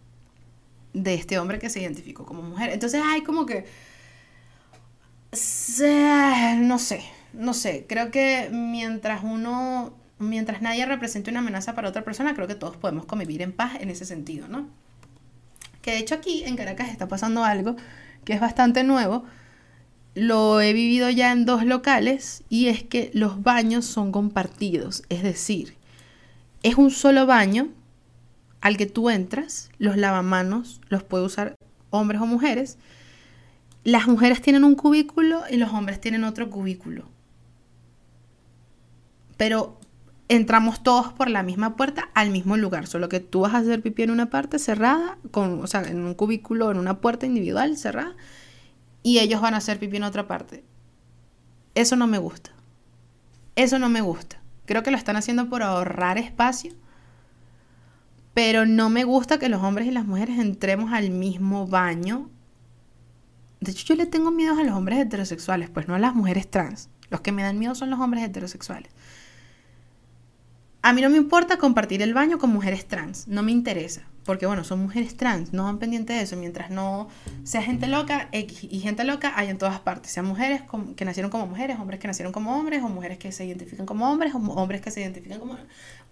[0.95, 2.71] de este hombre que se identificó como mujer.
[2.71, 3.67] Entonces hay como que
[5.33, 7.85] no sé, no sé.
[7.89, 12.77] Creo que mientras uno, mientras nadie represente una amenaza para otra persona, creo que todos
[12.77, 14.69] podemos convivir en paz en ese sentido, ¿no?
[15.83, 17.77] Que de hecho aquí en Caracas está pasando algo
[18.25, 19.25] que es bastante nuevo.
[20.15, 25.05] Lo he vivido ya en dos locales y es que los baños son compartidos.
[25.09, 25.77] Es decir,
[26.63, 27.69] es un solo baño
[28.61, 31.55] al que tú entras, los lavamanos los puede usar
[31.91, 32.77] hombres o mujeres
[33.85, 37.09] las mujeres tienen un cubículo y los hombres tienen otro cubículo.
[39.37, 39.79] Pero
[40.29, 43.81] entramos todos por la misma puerta al mismo lugar, solo que tú vas a hacer
[43.81, 47.77] pipí en una parte cerrada, con, o sea, en un cubículo, en una puerta individual
[47.77, 48.15] cerrada,
[49.03, 50.65] y ellos van a hacer pipí en otra parte.
[51.75, 52.51] Eso no me gusta.
[53.57, 54.41] Eso no me gusta.
[54.67, 56.75] Creo que lo están haciendo por ahorrar espacio,
[58.35, 62.31] pero no me gusta que los hombres y las mujeres entremos al mismo baño
[63.61, 66.49] de hecho, yo le tengo miedo a los hombres heterosexuales, pues no a las mujeres
[66.49, 66.91] trans.
[67.11, 68.93] Los que me dan miedo son los hombres heterosexuales.
[70.81, 74.47] A mí no me importa compartir el baño con mujeres trans, no me interesa, porque
[74.47, 77.09] bueno, son mujeres trans, no van pendientes de eso, mientras no
[77.43, 80.63] sea gente loca, y gente loca hay en todas partes, sean mujeres
[80.95, 84.09] que nacieron como mujeres, hombres que nacieron como hombres, o mujeres que se identifican como
[84.09, 85.59] hombres, o hombres que se identifican como...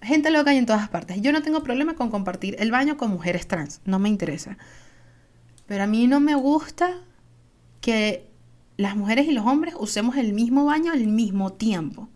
[0.02, 1.22] Gente loca hay en todas partes.
[1.22, 4.58] Yo no tengo problema con compartir el baño con mujeres trans, no me interesa.
[5.66, 7.02] Pero a mí no me gusta
[7.80, 8.28] que
[8.76, 12.08] las mujeres y los hombres usemos el mismo baño al mismo tiempo.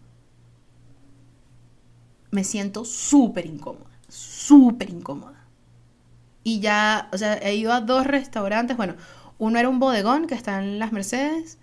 [2.30, 5.46] Me siento súper incómoda, súper incómoda.
[6.44, 8.94] Y ya, o sea, he ido a dos restaurantes, bueno,
[9.38, 11.58] uno era un bodegón que está en las Mercedes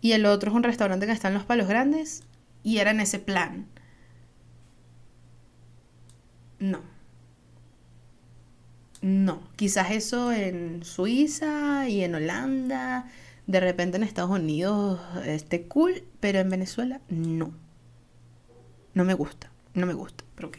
[0.00, 2.22] y el otro es un restaurante que está en los Palos Grandes
[2.62, 3.66] y era en ese plan.
[6.58, 6.80] No.
[9.02, 13.06] No, quizás eso en Suiza y en Holanda
[13.46, 17.52] de repente en Estados Unidos esté cool, pero en Venezuela no.
[18.94, 20.58] No me gusta, no me gusta, pero ok.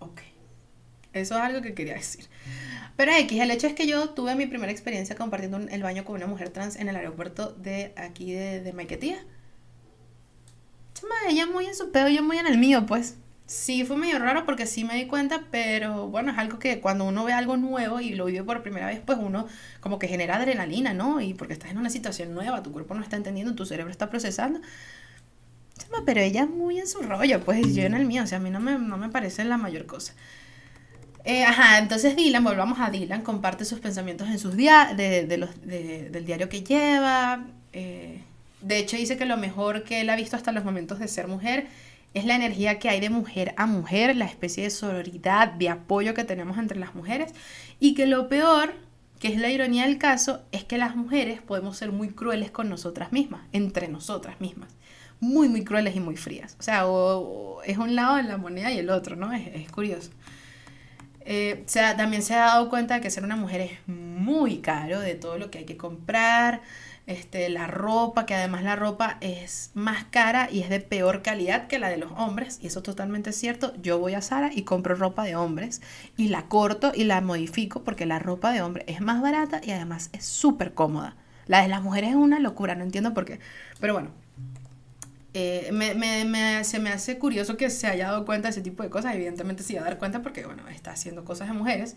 [0.00, 0.20] Ok.
[1.12, 2.26] Eso es algo que quería decir.
[2.96, 6.16] Pero X, el hecho es que yo tuve mi primera experiencia compartiendo el baño con
[6.16, 9.24] una mujer trans en el aeropuerto de aquí de, de Maiquetía.
[10.94, 13.16] Chama, ella muy en su pedo, yo muy en el mío, pues.
[13.48, 17.04] Sí, fue medio raro porque sí me di cuenta, pero bueno, es algo que cuando
[17.04, 19.46] uno ve algo nuevo y lo vive por primera vez, pues uno
[19.80, 21.22] como que genera adrenalina, ¿no?
[21.22, 24.10] Y porque estás en una situación nueva, tu cuerpo no está entendiendo, tu cerebro está
[24.10, 24.60] procesando.
[26.04, 28.40] Pero ella es muy en su rollo, pues yo en el mío, o sea, a
[28.40, 30.14] mí no me, no me parece la mayor cosa.
[31.24, 35.36] Eh, ajá, entonces Dylan, volvamos a Dylan, comparte sus pensamientos en sus días, de, de
[35.38, 37.46] los, de, del diario que lleva.
[37.72, 38.20] Eh,
[38.60, 41.28] de hecho, dice que lo mejor que él ha visto hasta los momentos de ser
[41.28, 41.66] mujer
[42.14, 46.14] es la energía que hay de mujer a mujer, la especie de sororidad, de apoyo
[46.14, 47.32] que tenemos entre las mujeres
[47.78, 48.74] y que lo peor,
[49.18, 52.68] que es la ironía del caso, es que las mujeres podemos ser muy crueles con
[52.68, 54.70] nosotras mismas, entre nosotras mismas,
[55.20, 56.56] muy, muy crueles y muy frías.
[56.58, 56.84] O sea,
[57.64, 59.32] es un lado de la moneda y el otro, ¿no?
[59.32, 60.10] Es, curioso.
[61.20, 61.66] Eh,
[61.96, 65.36] también se ha dado cuenta de que ser una mujer es muy caro, de todo
[65.36, 66.62] lo que hay que comprar,
[67.08, 71.66] este, la ropa, que además la ropa es más cara y es de peor calidad
[71.66, 73.72] que la de los hombres, y eso es totalmente cierto.
[73.80, 75.80] Yo voy a Sara y compro ropa de hombres
[76.18, 79.70] y la corto y la modifico porque la ropa de hombre es más barata y
[79.70, 81.16] además es súper cómoda.
[81.46, 83.40] La de las mujeres es una locura, no entiendo por qué.
[83.80, 84.10] Pero bueno,
[85.32, 88.90] eh, me, se me hace curioso que se haya dado cuenta de ese tipo de
[88.90, 89.14] cosas.
[89.14, 91.96] Evidentemente se iba a dar cuenta porque, bueno, está haciendo cosas de mujeres.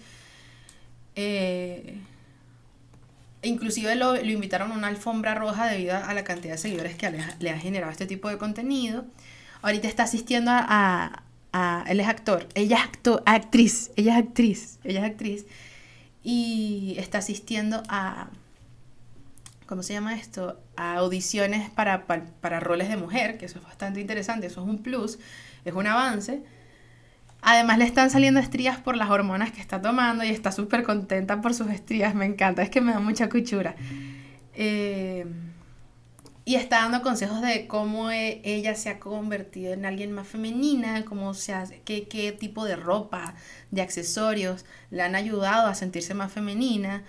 [1.18, 1.98] Eh,
[3.44, 7.10] inclusive lo, lo, invitaron a una alfombra roja debido a la cantidad de seguidores que
[7.40, 9.06] le, ha generado este tipo de contenido.
[9.62, 11.24] Ahorita está asistiendo a,
[11.54, 15.46] a, él es actor, ella es actor, actriz, ella es actriz, ella es actriz
[16.24, 18.30] y está asistiendo a,
[19.66, 20.60] ¿cómo se llama esto?
[20.76, 24.68] A audiciones para, para, para roles de mujer, que eso es bastante interesante, eso es
[24.68, 25.20] un plus,
[25.66, 26.44] es un avance
[27.42, 31.42] Además le están saliendo estrías por las hormonas que está tomando y está súper contenta
[31.42, 33.76] por sus estrías, me encanta, es que me da mucha cuchura.
[34.54, 35.26] Eh,
[36.46, 41.04] y está dando consejos de cómo e, ella se ha convertido en alguien más femenina,
[41.06, 43.36] cómo se hace, qué, qué tipo de ropa,
[43.72, 47.04] de accesorios le han ayudado a sentirse más femenina.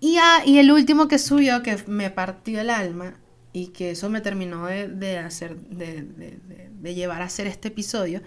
[0.00, 3.14] Y, y el último que subió, que me partió el alma,
[3.52, 8.20] y que eso me terminó de, hacer, de, de llevar a hacer este episodio,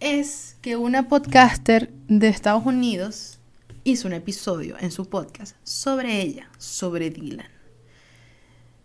[0.00, 3.38] es que una podcaster de Estados Unidos
[3.84, 7.48] hizo un episodio en su podcast sobre ella, sobre Dylan.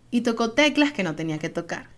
[0.10, 1.90] Y tocó teclas que no tenía que tocar.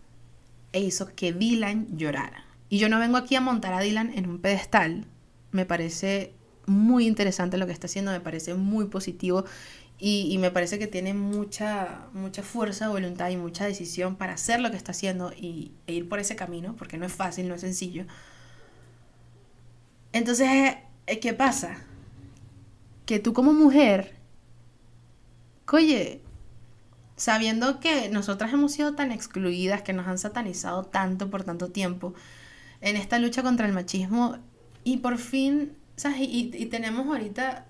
[0.72, 2.46] E hizo que Dylan llorara.
[2.70, 5.06] Y yo no vengo aquí a montar a Dylan en un pedestal.
[5.52, 6.34] Me parece
[6.66, 9.46] muy interesante lo que está haciendo, me parece muy positivo
[10.00, 14.70] y, me parece que tiene mucha, mucha fuerza, voluntad y mucha decisión para hacer lo
[14.70, 17.62] que está haciendo y, e ir por ese camino, porque no es fácil, no es
[17.62, 18.06] sencillo.
[20.14, 20.76] Entonces,
[21.08, 21.78] eh, ¿qué pasa?
[23.06, 24.16] Que tú como mujer,
[25.72, 26.22] oye,
[27.18, 32.14] sabiendo que nosotras hemos sido tan excluidas, que nos han satanizado tanto por tanto tiempo
[32.82, 34.38] en esta lucha contra el machismo,
[34.84, 36.20] y por fin, ¿sabes?
[36.22, 37.66] Y, tenemos ahorita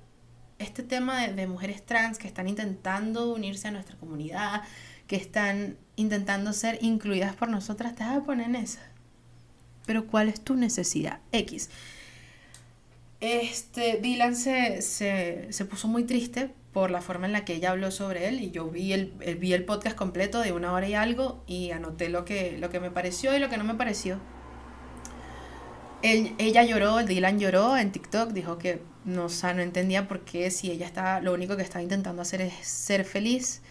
[0.59, 4.63] este tema de, de, mujeres trans que están intentando unirse a nuestra comunidad,
[5.07, 8.81] que están intentando ser incluidas por nosotras, te vas a poner en esa.
[9.85, 11.19] Pero ¿cuál es tu necesidad?
[11.31, 11.69] X.
[13.23, 17.89] Este, Dylan se, se, puso muy triste por la forma en la que ella habló
[17.89, 21.41] sobre él y yo vi el, vi el podcast completo de una hora y algo
[21.47, 24.19] y anoté lo que, lo que me pareció y lo que no me pareció.
[26.01, 30.85] ella lloró, Dylan lloró en TikTok, dijo que no, no entendía por qué si ella
[30.85, 33.61] está, lo único que estaba intentando hacer es ser feliz.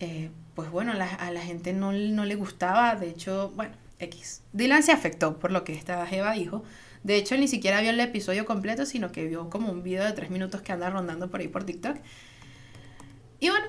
[0.00, 4.42] Eh, pues bueno, a la gente no, no le gustaba, de hecho, bueno, X.
[4.52, 6.64] Dylan se afectó por lo que esta Eva dijo
[7.02, 10.12] de hecho, ni siquiera vio el episodio completo, sino que vio como un video de
[10.12, 11.96] tres minutos que anda rondando por ahí por TikTok.
[13.40, 13.66] Y bueno,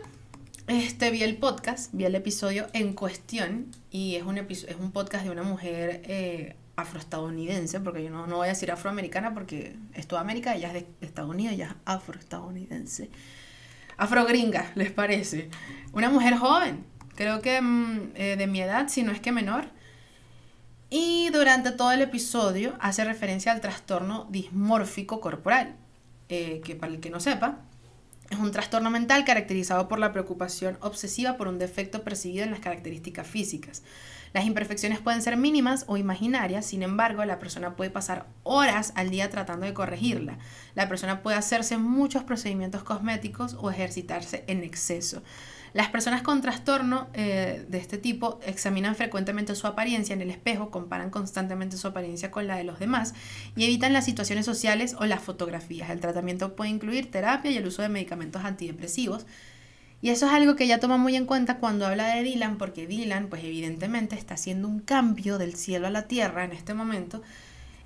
[0.68, 5.26] este, vi el podcast, vi el episodio en cuestión y es un, es un podcast
[5.26, 10.08] de una mujer eh, afroestadounidense, porque yo no, no voy a decir afroamericana porque es
[10.08, 13.10] toda América, ella es de Estados Unidos, ella es afroestadounidense.
[13.98, 15.50] Afrogringa, ¿les parece?
[15.92, 19.66] Una mujer joven, creo que mm, eh, de mi edad, si no es que menor
[20.96, 25.76] y durante todo el episodio hace referencia al trastorno dismórfico corporal,
[26.30, 27.58] eh, que para el que no sepa,
[28.30, 32.60] es un trastorno mental caracterizado por la preocupación obsesiva por un defecto percibido en las
[32.60, 33.82] características físicas.
[34.34, 39.10] Las imperfecciones pueden ser mínimas o imaginarias, sin embargo, la persona puede pasar horas al
[39.10, 40.38] día tratando de corregirla.
[40.76, 45.24] La persona puede hacerse muchos procedimientos cosméticos o ejercitarse en exceso.
[45.74, 50.70] Las personas con trastorno eh, de este tipo examinan frecuentemente su apariencia en el espejo,
[50.70, 53.16] comparan constantemente su apariencia con la de los demás
[53.56, 55.90] y evitan las situaciones sociales o las fotografías.
[55.90, 59.26] El tratamiento puede incluir terapia y el uso de medicamentos antidepresivos.
[60.00, 62.86] Y eso es algo que ella toma muy en cuenta cuando habla de Dylan, porque
[62.86, 67.24] Dylan, pues evidentemente está haciendo un cambio del cielo a la tierra en este momento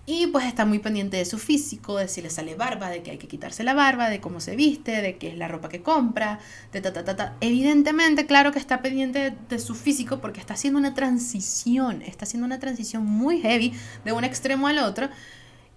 [0.10, 3.12] y pues está muy pendiente de su físico, de si le sale barba, de que
[3.12, 5.82] hay que quitarse la barba, de cómo se viste, de qué es la ropa que
[5.82, 6.40] compra,
[6.72, 7.36] de ta, ta, ta, ta.
[7.42, 12.46] Evidentemente, claro que está pendiente de, su físico porque está haciendo una transición, está haciendo
[12.46, 13.74] una transición muy heavy
[14.06, 15.10] de un extremo al otro.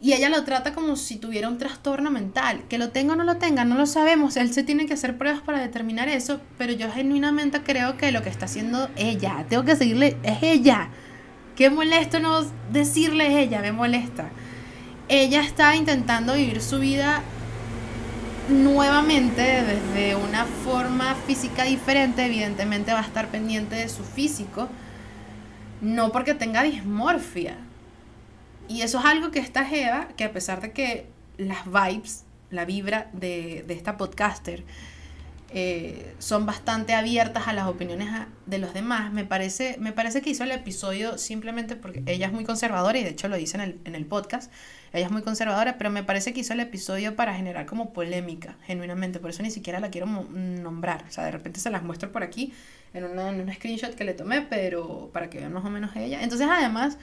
[0.00, 2.62] Y ella lo trata como si tuviera un trastorno mental.
[2.68, 4.36] Que lo tenga o no lo tenga, no lo sabemos.
[4.36, 6.40] Él se tiene que hacer pruebas para determinar eso.
[6.56, 10.88] Pero yo genuinamente creo que lo que está haciendo ella, tengo que seguirle, es ella
[11.60, 12.40] Qué molesto no
[12.72, 14.30] decirle ella, me molesta.
[15.08, 17.20] Ella está intentando vivir su vida
[18.48, 24.70] nuevamente desde una forma física diferente, evidentemente va a estar pendiente de su físico,
[25.82, 27.58] no porque tenga dismorfia.
[28.66, 32.64] Y eso es algo que esta Jeva, que a pesar de que las vibes, la
[32.64, 34.64] vibra de esta podcaster
[35.52, 38.08] eh, son bastante abiertas a las opiniones
[38.46, 39.12] de los demás.
[39.12, 43.02] Me parece, me parece que hizo el episodio simplemente porque ella es muy conservadora y
[43.02, 44.52] de hecho lo dice en el, en el podcast.
[44.92, 48.56] Ella es muy conservadora, pero me parece que hizo el episodio para generar como polémica,
[48.64, 49.18] genuinamente.
[49.18, 51.04] Por eso ni siquiera la quiero nombrar.
[51.08, 52.52] O sea, de repente se las muestro por aquí
[52.94, 55.94] en, una, en un screenshot que le tomé, pero para que vean más o menos
[55.96, 56.22] ella.
[56.22, 56.98] Entonces, además,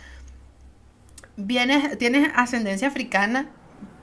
[1.36, 3.50] vienes, tienes ascendencia africana,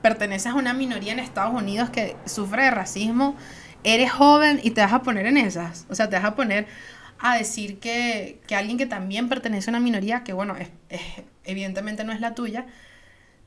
[0.03, 3.35] perteneces a una minoría en Estados Unidos que sufre de racismo
[3.85, 5.85] eres joven y te vas a poner en esas.
[5.89, 6.67] O sea, te vas a poner
[7.19, 10.55] a decir que, alguien que también pertenece a una minoría, que bueno,
[11.45, 12.65] evidentemente no es la tuya,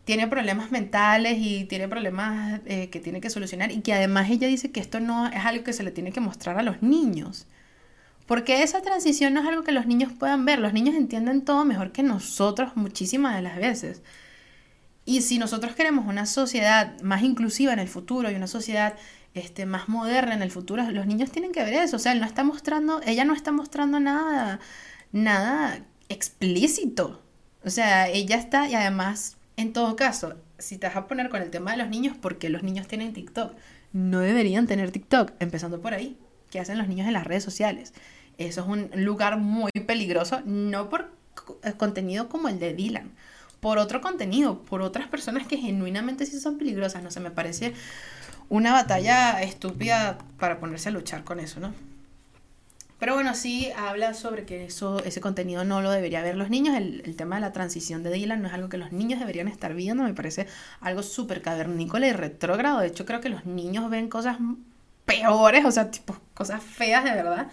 [0.05, 4.47] tiene problemas mentales y tiene problemas eh, que tiene que solucionar y que además ella
[4.47, 7.47] dice que esto no es algo que se le tiene que mostrar a los niños.
[8.27, 10.59] Porque esa transición no es algo que los niños puedan ver.
[10.59, 14.03] Los niños entienden todo mejor que nosotros muchísimas de las veces.
[15.07, 18.95] Y si nosotros queremos una sociedad más inclusiva en el futuro y una sociedad
[19.35, 21.97] este, más moderna en el futuro, los niños tienen que ver eso.
[21.97, 24.61] O sea, él no está mostrando, ella no está mostrando nada,
[25.13, 27.23] nada explícito.
[27.65, 31.43] O sea, ella está, y además, en todo caso, si te vas a poner con
[31.43, 33.55] el tema de los niños, porque los niños tienen TikTok?
[33.93, 36.19] No deberían tener TikTok, empezando por ahí.
[36.51, 37.93] ¿Qué hacen los niños en las redes sociales?
[38.39, 41.11] Eso es un lugar muy peligroso, no por
[41.77, 43.11] contenido como el de Dylan,
[43.61, 47.03] por otro contenido, por otras personas que genuinamente sí son peligrosas.
[47.03, 47.75] No sé, me parece
[48.49, 51.75] una batalla estúpida para ponerse a luchar con eso, ¿no?
[52.99, 56.77] Pero bueno, sí habla sobre que eso, ese contenido no lo debería ver los niños.
[56.77, 59.73] El, tema de la transición de Dylan no es algo que los niños deberían estar
[59.75, 60.03] viendo.
[60.03, 60.49] Me parece
[60.81, 62.81] algo súper cavernícola y retrógrado.
[62.81, 64.39] De hecho, creo que los niños ven cosas
[65.05, 67.49] peores, o sea, tipo cosas feas de verdad.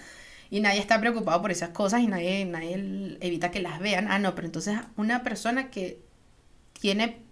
[0.49, 4.07] Y nadie está preocupado por esas cosas y nadie, nadie evita que las vean.
[4.09, 5.99] Ah, no, pero entonces una persona que
[6.73, 7.24] tiene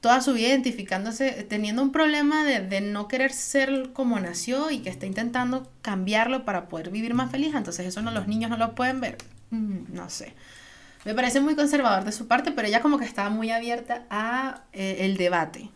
[0.00, 4.90] toda su vida identificándose, teniendo un problema de, no querer ser como nació y que
[4.90, 8.74] está intentando cambiarlo para poder vivir más feliz, entonces eso no los niños no lo
[8.74, 9.18] pueden ver.
[9.50, 10.34] Mm, no sé.
[11.04, 14.64] Me parece muy conservador de su parte, pero ella como que estaba muy abierta a
[14.72, 15.70] eh, el debate.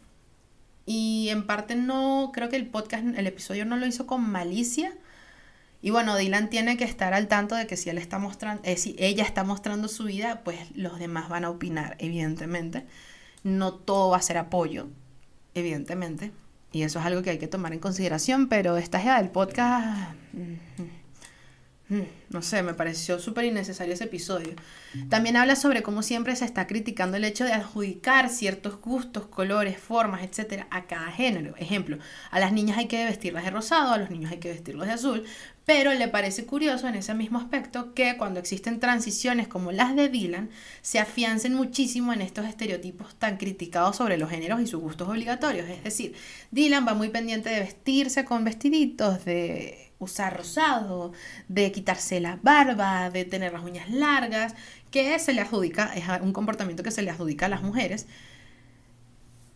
[0.87, 4.93] Y en parte no, creo que el podcast, el episodio no lo hizo con malicia.
[5.83, 8.77] Y bueno, Dylan tiene que estar al tanto de que si él está mostrando, eh,
[8.77, 12.85] si ella está mostrando su vida, pues los demás van a opinar, evidentemente
[13.43, 14.89] no todo va a ser apoyo,
[15.55, 16.33] evidentemente.
[16.73, 20.15] Y eso es algo que hay que tomar en consideración, pero esta ya del podcast...
[20.33, 24.55] Mm, mm, mm, no sé, me pareció súper innecesario ese episodio.
[25.09, 29.79] También habla sobre cómo siempre se está criticando el hecho de adjudicar ciertos gustos, colores,
[29.79, 31.57] formas, etcétera, a cada género.
[31.57, 31.99] Ejemplo,
[32.31, 34.93] a las niñas hay que vestirlas de rosado, a los niños hay que vestirlos de
[34.93, 35.25] azul,
[35.65, 40.09] pero le parece curioso en ese mismo aspecto que cuando existen transiciones como las de
[40.09, 40.51] Dylan,
[40.83, 45.69] se afiancen muchísimo en estos estereotipos tan criticados sobre los géneros y sus gustos obligatorios.
[45.69, 46.15] Es decir,
[46.53, 51.13] Dylan va muy pendiente de vestirse con vestiditos, de usar rosado,
[51.49, 54.55] de quitarse la barba, de tener las uñas largas,
[54.91, 58.07] que se le adjudica, es un comportamiento que se le adjudica a las mujeres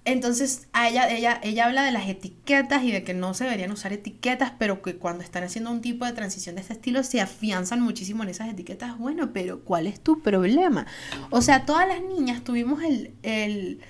[0.07, 3.71] entonces, a ella, ella, ella habla de las etiquetas y de que no se deberían
[3.71, 7.23] usar etiquetas, pero que cuando están haciendo un tipo de transición de este estilo se
[7.23, 8.99] afianzan muchísimo en esas etiquetas.
[8.99, 10.87] Bueno, pero ¿cuál es tu problema?
[11.31, 13.81] O sea, todas las niñas tuvimos el, el...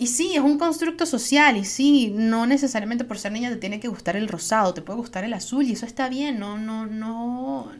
[0.00, 3.80] Y sí, es un constructo social y sí, no necesariamente por ser niña te tiene
[3.80, 6.86] que gustar el rosado, te puede gustar el azul y eso está bien, no, no,
[6.86, 7.70] no...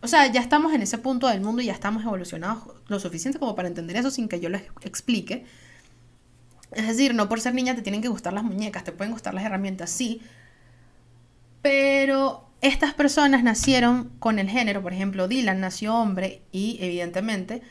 [0.00, 3.38] O sea, ya estamos en ese punto del mundo y ya estamos evolucionados lo suficiente
[3.38, 5.44] como para entender eso sin que yo lo explique
[6.72, 9.34] es decir, no por ser niña te tienen que gustar las muñecas, te pueden gustar
[9.34, 10.22] las herramientas, sí.
[11.62, 17.62] Pero estas personas nacieron con el género, por ejemplo, Dylan nació hombre y evidentemente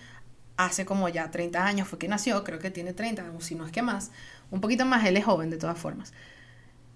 [0.59, 3.71] hace como ya 30 años fue que nació, creo que tiene 30, si no es
[3.71, 4.11] que más,
[4.51, 6.11] un poquito más, él es joven de todas formas.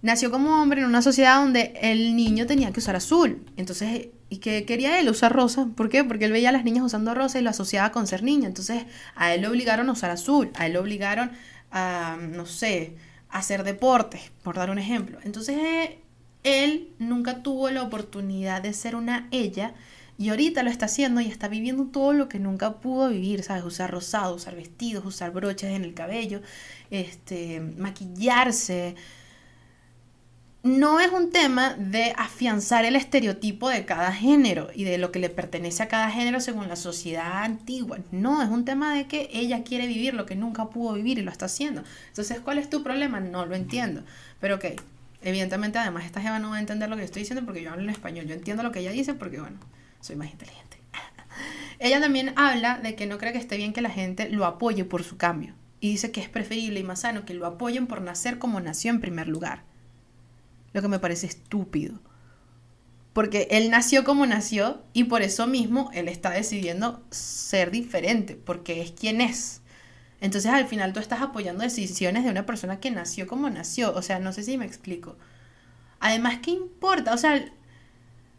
[0.01, 3.45] Nació como hombre en una sociedad donde el niño tenía que usar azul.
[3.55, 5.07] Entonces, ¿y qué quería él?
[5.07, 5.69] Usar rosa.
[5.77, 6.03] ¿Por qué?
[6.03, 8.47] Porque él veía a las niñas usando rosa y lo asociaba con ser niña.
[8.47, 8.83] Entonces,
[9.15, 11.31] a él lo obligaron a usar azul, a él lo obligaron
[11.71, 12.97] a, no sé,
[13.29, 15.19] hacer deportes, por dar un ejemplo.
[15.23, 15.91] Entonces,
[16.43, 19.73] él nunca tuvo la oportunidad de ser una ella
[20.17, 23.63] y ahorita lo está haciendo y está viviendo todo lo que nunca pudo vivir, ¿sabes?
[23.63, 26.41] Usar rosado, usar vestidos, usar broches en el cabello,
[26.91, 28.95] este, maquillarse,
[30.63, 35.19] no es un tema de afianzar el estereotipo de cada género y de lo que
[35.19, 37.99] le pertenece a cada género según la sociedad antigua.
[38.11, 41.21] No, es un tema de que ella quiere vivir lo que nunca pudo vivir y
[41.21, 41.83] lo está haciendo.
[42.07, 43.19] Entonces, ¿cuál es tu problema?
[43.19, 44.03] No lo entiendo.
[44.39, 44.65] Pero ok,
[45.21, 47.83] evidentemente además esta jeva no va a entender lo que estoy diciendo porque yo hablo
[47.83, 48.25] en español.
[48.25, 49.57] Yo entiendo lo que ella dice porque, bueno,
[50.03, 50.77] soy más inteligente.
[51.79, 54.83] ella también habla de que no cree que esté bien que la gente lo apoye
[54.83, 55.55] por su cambio.
[55.79, 58.91] y dice que es preferible y más sano que lo apoyen por nacer como nació
[58.91, 59.63] en primer lugar.
[60.73, 61.99] Lo que me parece estúpido.
[63.13, 68.81] Porque él nació como nació y por eso mismo él está decidiendo ser diferente, porque
[68.81, 69.61] es quien es.
[70.19, 73.93] Entonces al final tú estás apoyando decisiones de una persona que nació como nació.
[73.93, 75.17] O sea, no sé si me explico.
[75.99, 77.13] Además, ¿qué importa?
[77.13, 77.45] O sea,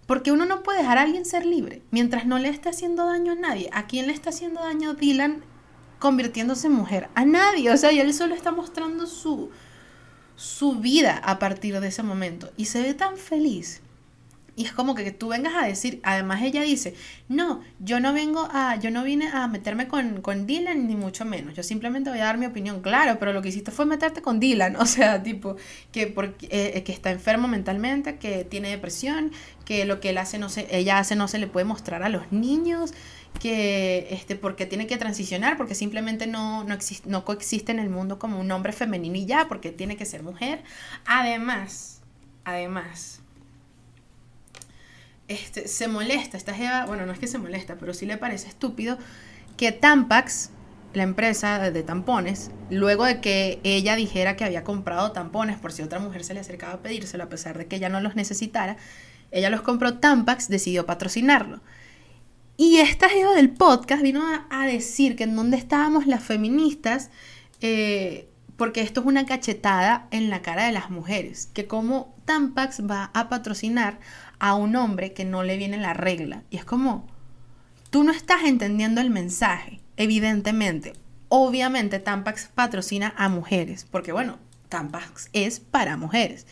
[0.07, 3.33] porque uno no puede dejar a alguien ser libre mientras no le esté haciendo daño
[3.33, 3.71] a nadie.
[3.73, 5.43] ¿A quién le está haciendo daño Dylan
[5.99, 7.09] convirtiéndose en mujer?
[7.15, 7.71] A nadie.
[7.71, 9.51] O sea, y él solo está mostrando su,
[10.37, 12.51] su vida a partir de ese momento.
[12.57, 13.81] Y se ve tan feliz.
[14.57, 16.95] Y es como que tú vengas a decir, además ella dice,
[17.29, 21.25] no, yo no vengo a, yo no vine a meterme con, con Dylan ni mucho
[21.25, 24.23] menos, yo simplemente voy a dar mi opinión, claro, pero lo que hiciste fue meterte
[24.23, 25.57] con Dylan, o sea, tipo,
[25.91, 29.33] que, porque, eh, que está enfermo mentalmente, que tiene depresión,
[29.65, 32.09] que lo que él hace no se, ella hace no se le puede mostrar a
[32.09, 32.95] los niños,
[33.41, 37.91] que este, porque tiene que transicionar, porque simplemente no, no, existe, no coexiste en el
[37.91, 40.63] mundo como un hombre femenino y ya, porque tiene que ser mujer.
[41.05, 42.01] Además,
[42.45, 43.14] además,
[45.29, 48.49] este, se molesta, esta Jeva, bueno, no es que se molesta, pero sí le parece
[48.49, 48.99] estúpido
[49.57, 50.51] que Tampax,
[50.93, 55.83] la empresa de tampones, luego de que ella dijera que había comprado tampones por si
[55.83, 58.77] otra mujer se le acercaba a pedírselo, a pesar de que ella no los necesitara,
[59.31, 61.61] ella los compró Tampax, decidió patrocinarlo.
[62.57, 67.11] Y esta Jeva del podcast vino a, decir que en dónde estábamos las feministas,
[67.61, 72.89] eh, porque esto es una cachetada en la cara de las mujeres, que como Tampax
[72.89, 73.99] va a patrocinar
[74.39, 76.43] a un hombre que no le viene la regla.
[76.51, 77.07] Y es como,
[77.91, 80.93] tú no estás entendiendo el mensaje, evidentemente.
[81.29, 84.39] Obviamente Tampax patrocina a mujeres, porque bueno,
[84.69, 86.47] Tampax es para mujeres.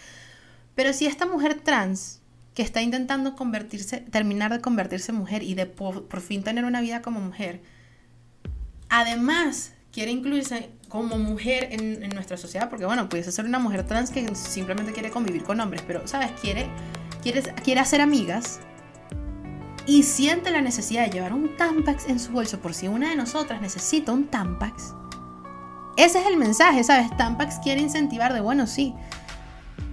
[0.75, 2.21] Pero si esta mujer trans
[2.55, 6.81] que está intentando convertirse, terminar de convertirse en mujer y de por, fin tener una
[6.81, 7.63] vida como mujer,
[8.89, 14.11] además quiere incluirse como mujer en, nuestra sociedad, porque bueno, puedes ser una mujer trans
[14.11, 16.33] que simplemente quiere convivir con hombres, pero, ¿sabes?
[16.41, 16.69] Quiere
[17.23, 18.61] quiere, hacer amigas
[19.87, 23.17] y siente la necesidad de llevar un Tampax en su bolso por si una de
[23.17, 24.95] nosotras necesita un Tampax.
[25.97, 27.15] Ese es el mensaje, ¿sabes?
[27.17, 28.95] Tampax quiere incentivar de, bueno, sí,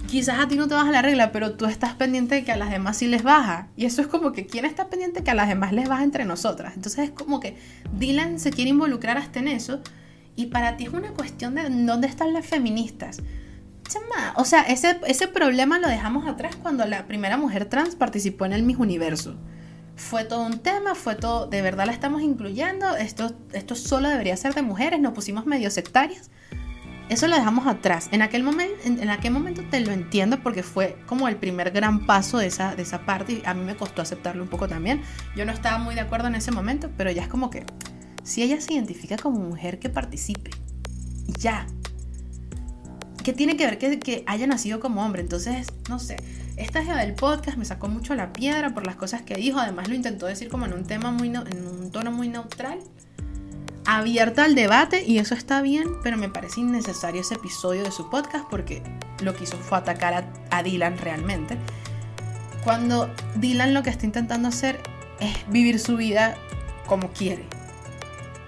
[0.09, 2.57] quizás a ti no te baja la regla, pero tú estás pendiente de que a
[2.57, 3.67] las demás sí les baja.
[3.75, 6.03] Y eso es como que, ¿quién está pendiente de que a las demás les baja
[6.03, 6.73] entre nosotras?
[6.75, 7.57] Entonces es como que
[7.97, 9.81] Dylan se quiere involucrar hasta en eso.
[10.35, 13.21] Y para ti es una cuestión de dónde están las feministas
[14.35, 18.53] o sea, ese, ese problema lo dejamos atrás cuando la primera mujer trans participó en
[18.53, 19.35] el Miss Universo.
[19.95, 24.37] Fue todo un tema, fue todo, de verdad la estamos incluyendo, esto, esto solo debería
[24.37, 26.29] ser de mujeres, nos pusimos medio sectarias.
[27.09, 28.07] Eso lo dejamos atrás.
[28.11, 32.05] En aquel, momento, en, aquel momento te lo entiendo porque fue como el primer gran
[32.05, 35.01] paso de esa, de esa parte y a mí me costó aceptarlo un poco también.
[35.35, 37.65] Yo no estaba muy de acuerdo en ese momento, pero ya es como que
[38.23, 40.51] si ella se identifica como mujer que participe,
[41.39, 41.65] ya,
[43.23, 45.21] ¿Qué tiene que ver que, haya nacido como hombre?
[45.21, 46.17] Entonces, no sé,
[46.55, 49.87] esta idea del podcast me sacó mucho la piedra por las cosas que dijo, además
[49.87, 52.79] lo intentó decir como en un tema muy, en un tono muy neutral,
[53.85, 58.09] abierto al debate y eso está bien, pero me parece innecesario ese episodio de su
[58.09, 58.83] podcast porque
[59.21, 61.57] lo que hizo fue atacar a, a Dylan realmente.
[62.63, 64.79] Cuando Dylan lo que está intentando hacer
[65.19, 66.35] es vivir su vida
[66.87, 67.45] como quiere,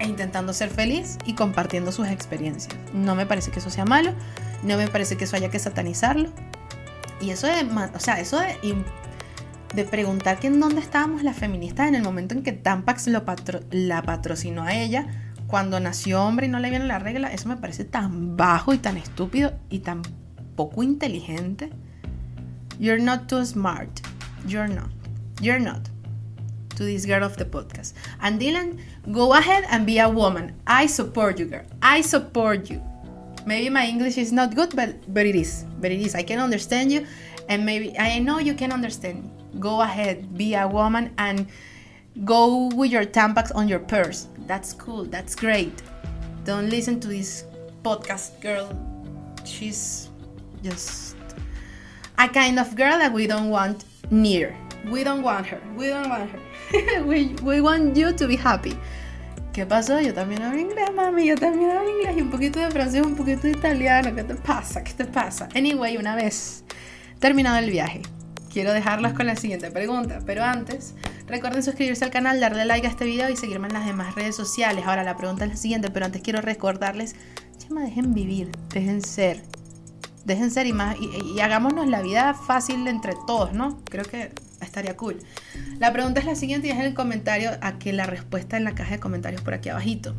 [0.02, 2.76] e intentando ser feliz y compartiendo sus experiencias.
[2.94, 4.14] No me parece que eso sea malo,
[4.64, 6.30] no me parece que eso haya que satanizarlo.
[7.22, 8.58] Y eso de, o sea, eso de,
[9.74, 13.24] de preguntar que en dónde estábamos las feministas en el momento en que Tampax lo
[13.72, 15.08] la patrocinó a ella
[15.48, 18.78] cuando nació hombre y no le viene la regla, eso me parece tan bajo y
[18.78, 20.02] tan estúpido y tan
[20.56, 21.72] poco inteligente.
[22.80, 23.90] You're not too smart.
[24.48, 24.90] You're not.
[25.42, 25.90] You're not.
[26.78, 27.94] To this girl of the podcast.
[28.22, 28.78] And Dylan,
[29.12, 30.56] go ahead and be a woman.
[30.66, 31.66] I support you, girl.
[31.82, 32.82] I support you.
[33.46, 35.66] Maybe my English is not good, but but it is.
[35.80, 36.16] But it is.
[36.16, 37.06] I can understand you,
[37.50, 39.24] and maybe I know you can understand.
[39.24, 39.30] me.
[39.60, 41.46] Go ahead, be a woman, and
[42.24, 44.28] go with your tampax on your purse.
[44.48, 45.04] That's cool.
[45.06, 45.82] That's great.
[46.46, 47.46] Don't listen to this
[47.84, 48.72] podcast girl.
[49.44, 50.10] She's
[50.64, 51.16] just
[52.18, 54.56] a kind of girl that we don't want near.
[54.90, 55.62] We don't want her.
[55.76, 57.04] We don't want her.
[57.04, 58.78] we, we want you to be happy.
[59.54, 60.00] ¿Qué pasó?
[60.00, 63.16] Yo también hablo inglés, mami, yo también hablo inglés y un poquito de francés, un
[63.16, 64.16] poquito de italiano.
[64.16, 64.82] ¿Qué te pasa?
[64.82, 65.50] ¿Qué te pasa?
[65.54, 66.64] Anyway, una vez
[67.20, 68.02] terminado el viaje,
[68.52, 70.96] quiero dejarlos con la siguiente pregunta, pero antes,
[71.28, 74.38] recuerden suscribirse al canal, darle like a este video y seguirme en las demás redes
[74.38, 74.86] sociales.
[74.88, 77.18] Ahora la pregunta es la siguiente, pero antes quiero recordarles,
[77.58, 79.44] chama, dejen vivir, dejen ser,
[80.24, 83.82] dejen ser y más, y, y hagámonos la vida fácil entre todos, ¿no?
[83.84, 84.32] Creo que
[84.72, 85.20] estaría cool.
[85.80, 88.64] La pregunta es la siguiente y es en el comentario a que la respuesta en
[88.64, 90.16] la caja de comentarios por aquí abajito.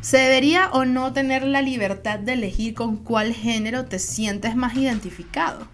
[0.00, 4.76] ¿Se debería o no tener la libertad de elegir con cuál género te sientes más
[4.76, 5.68] identificado?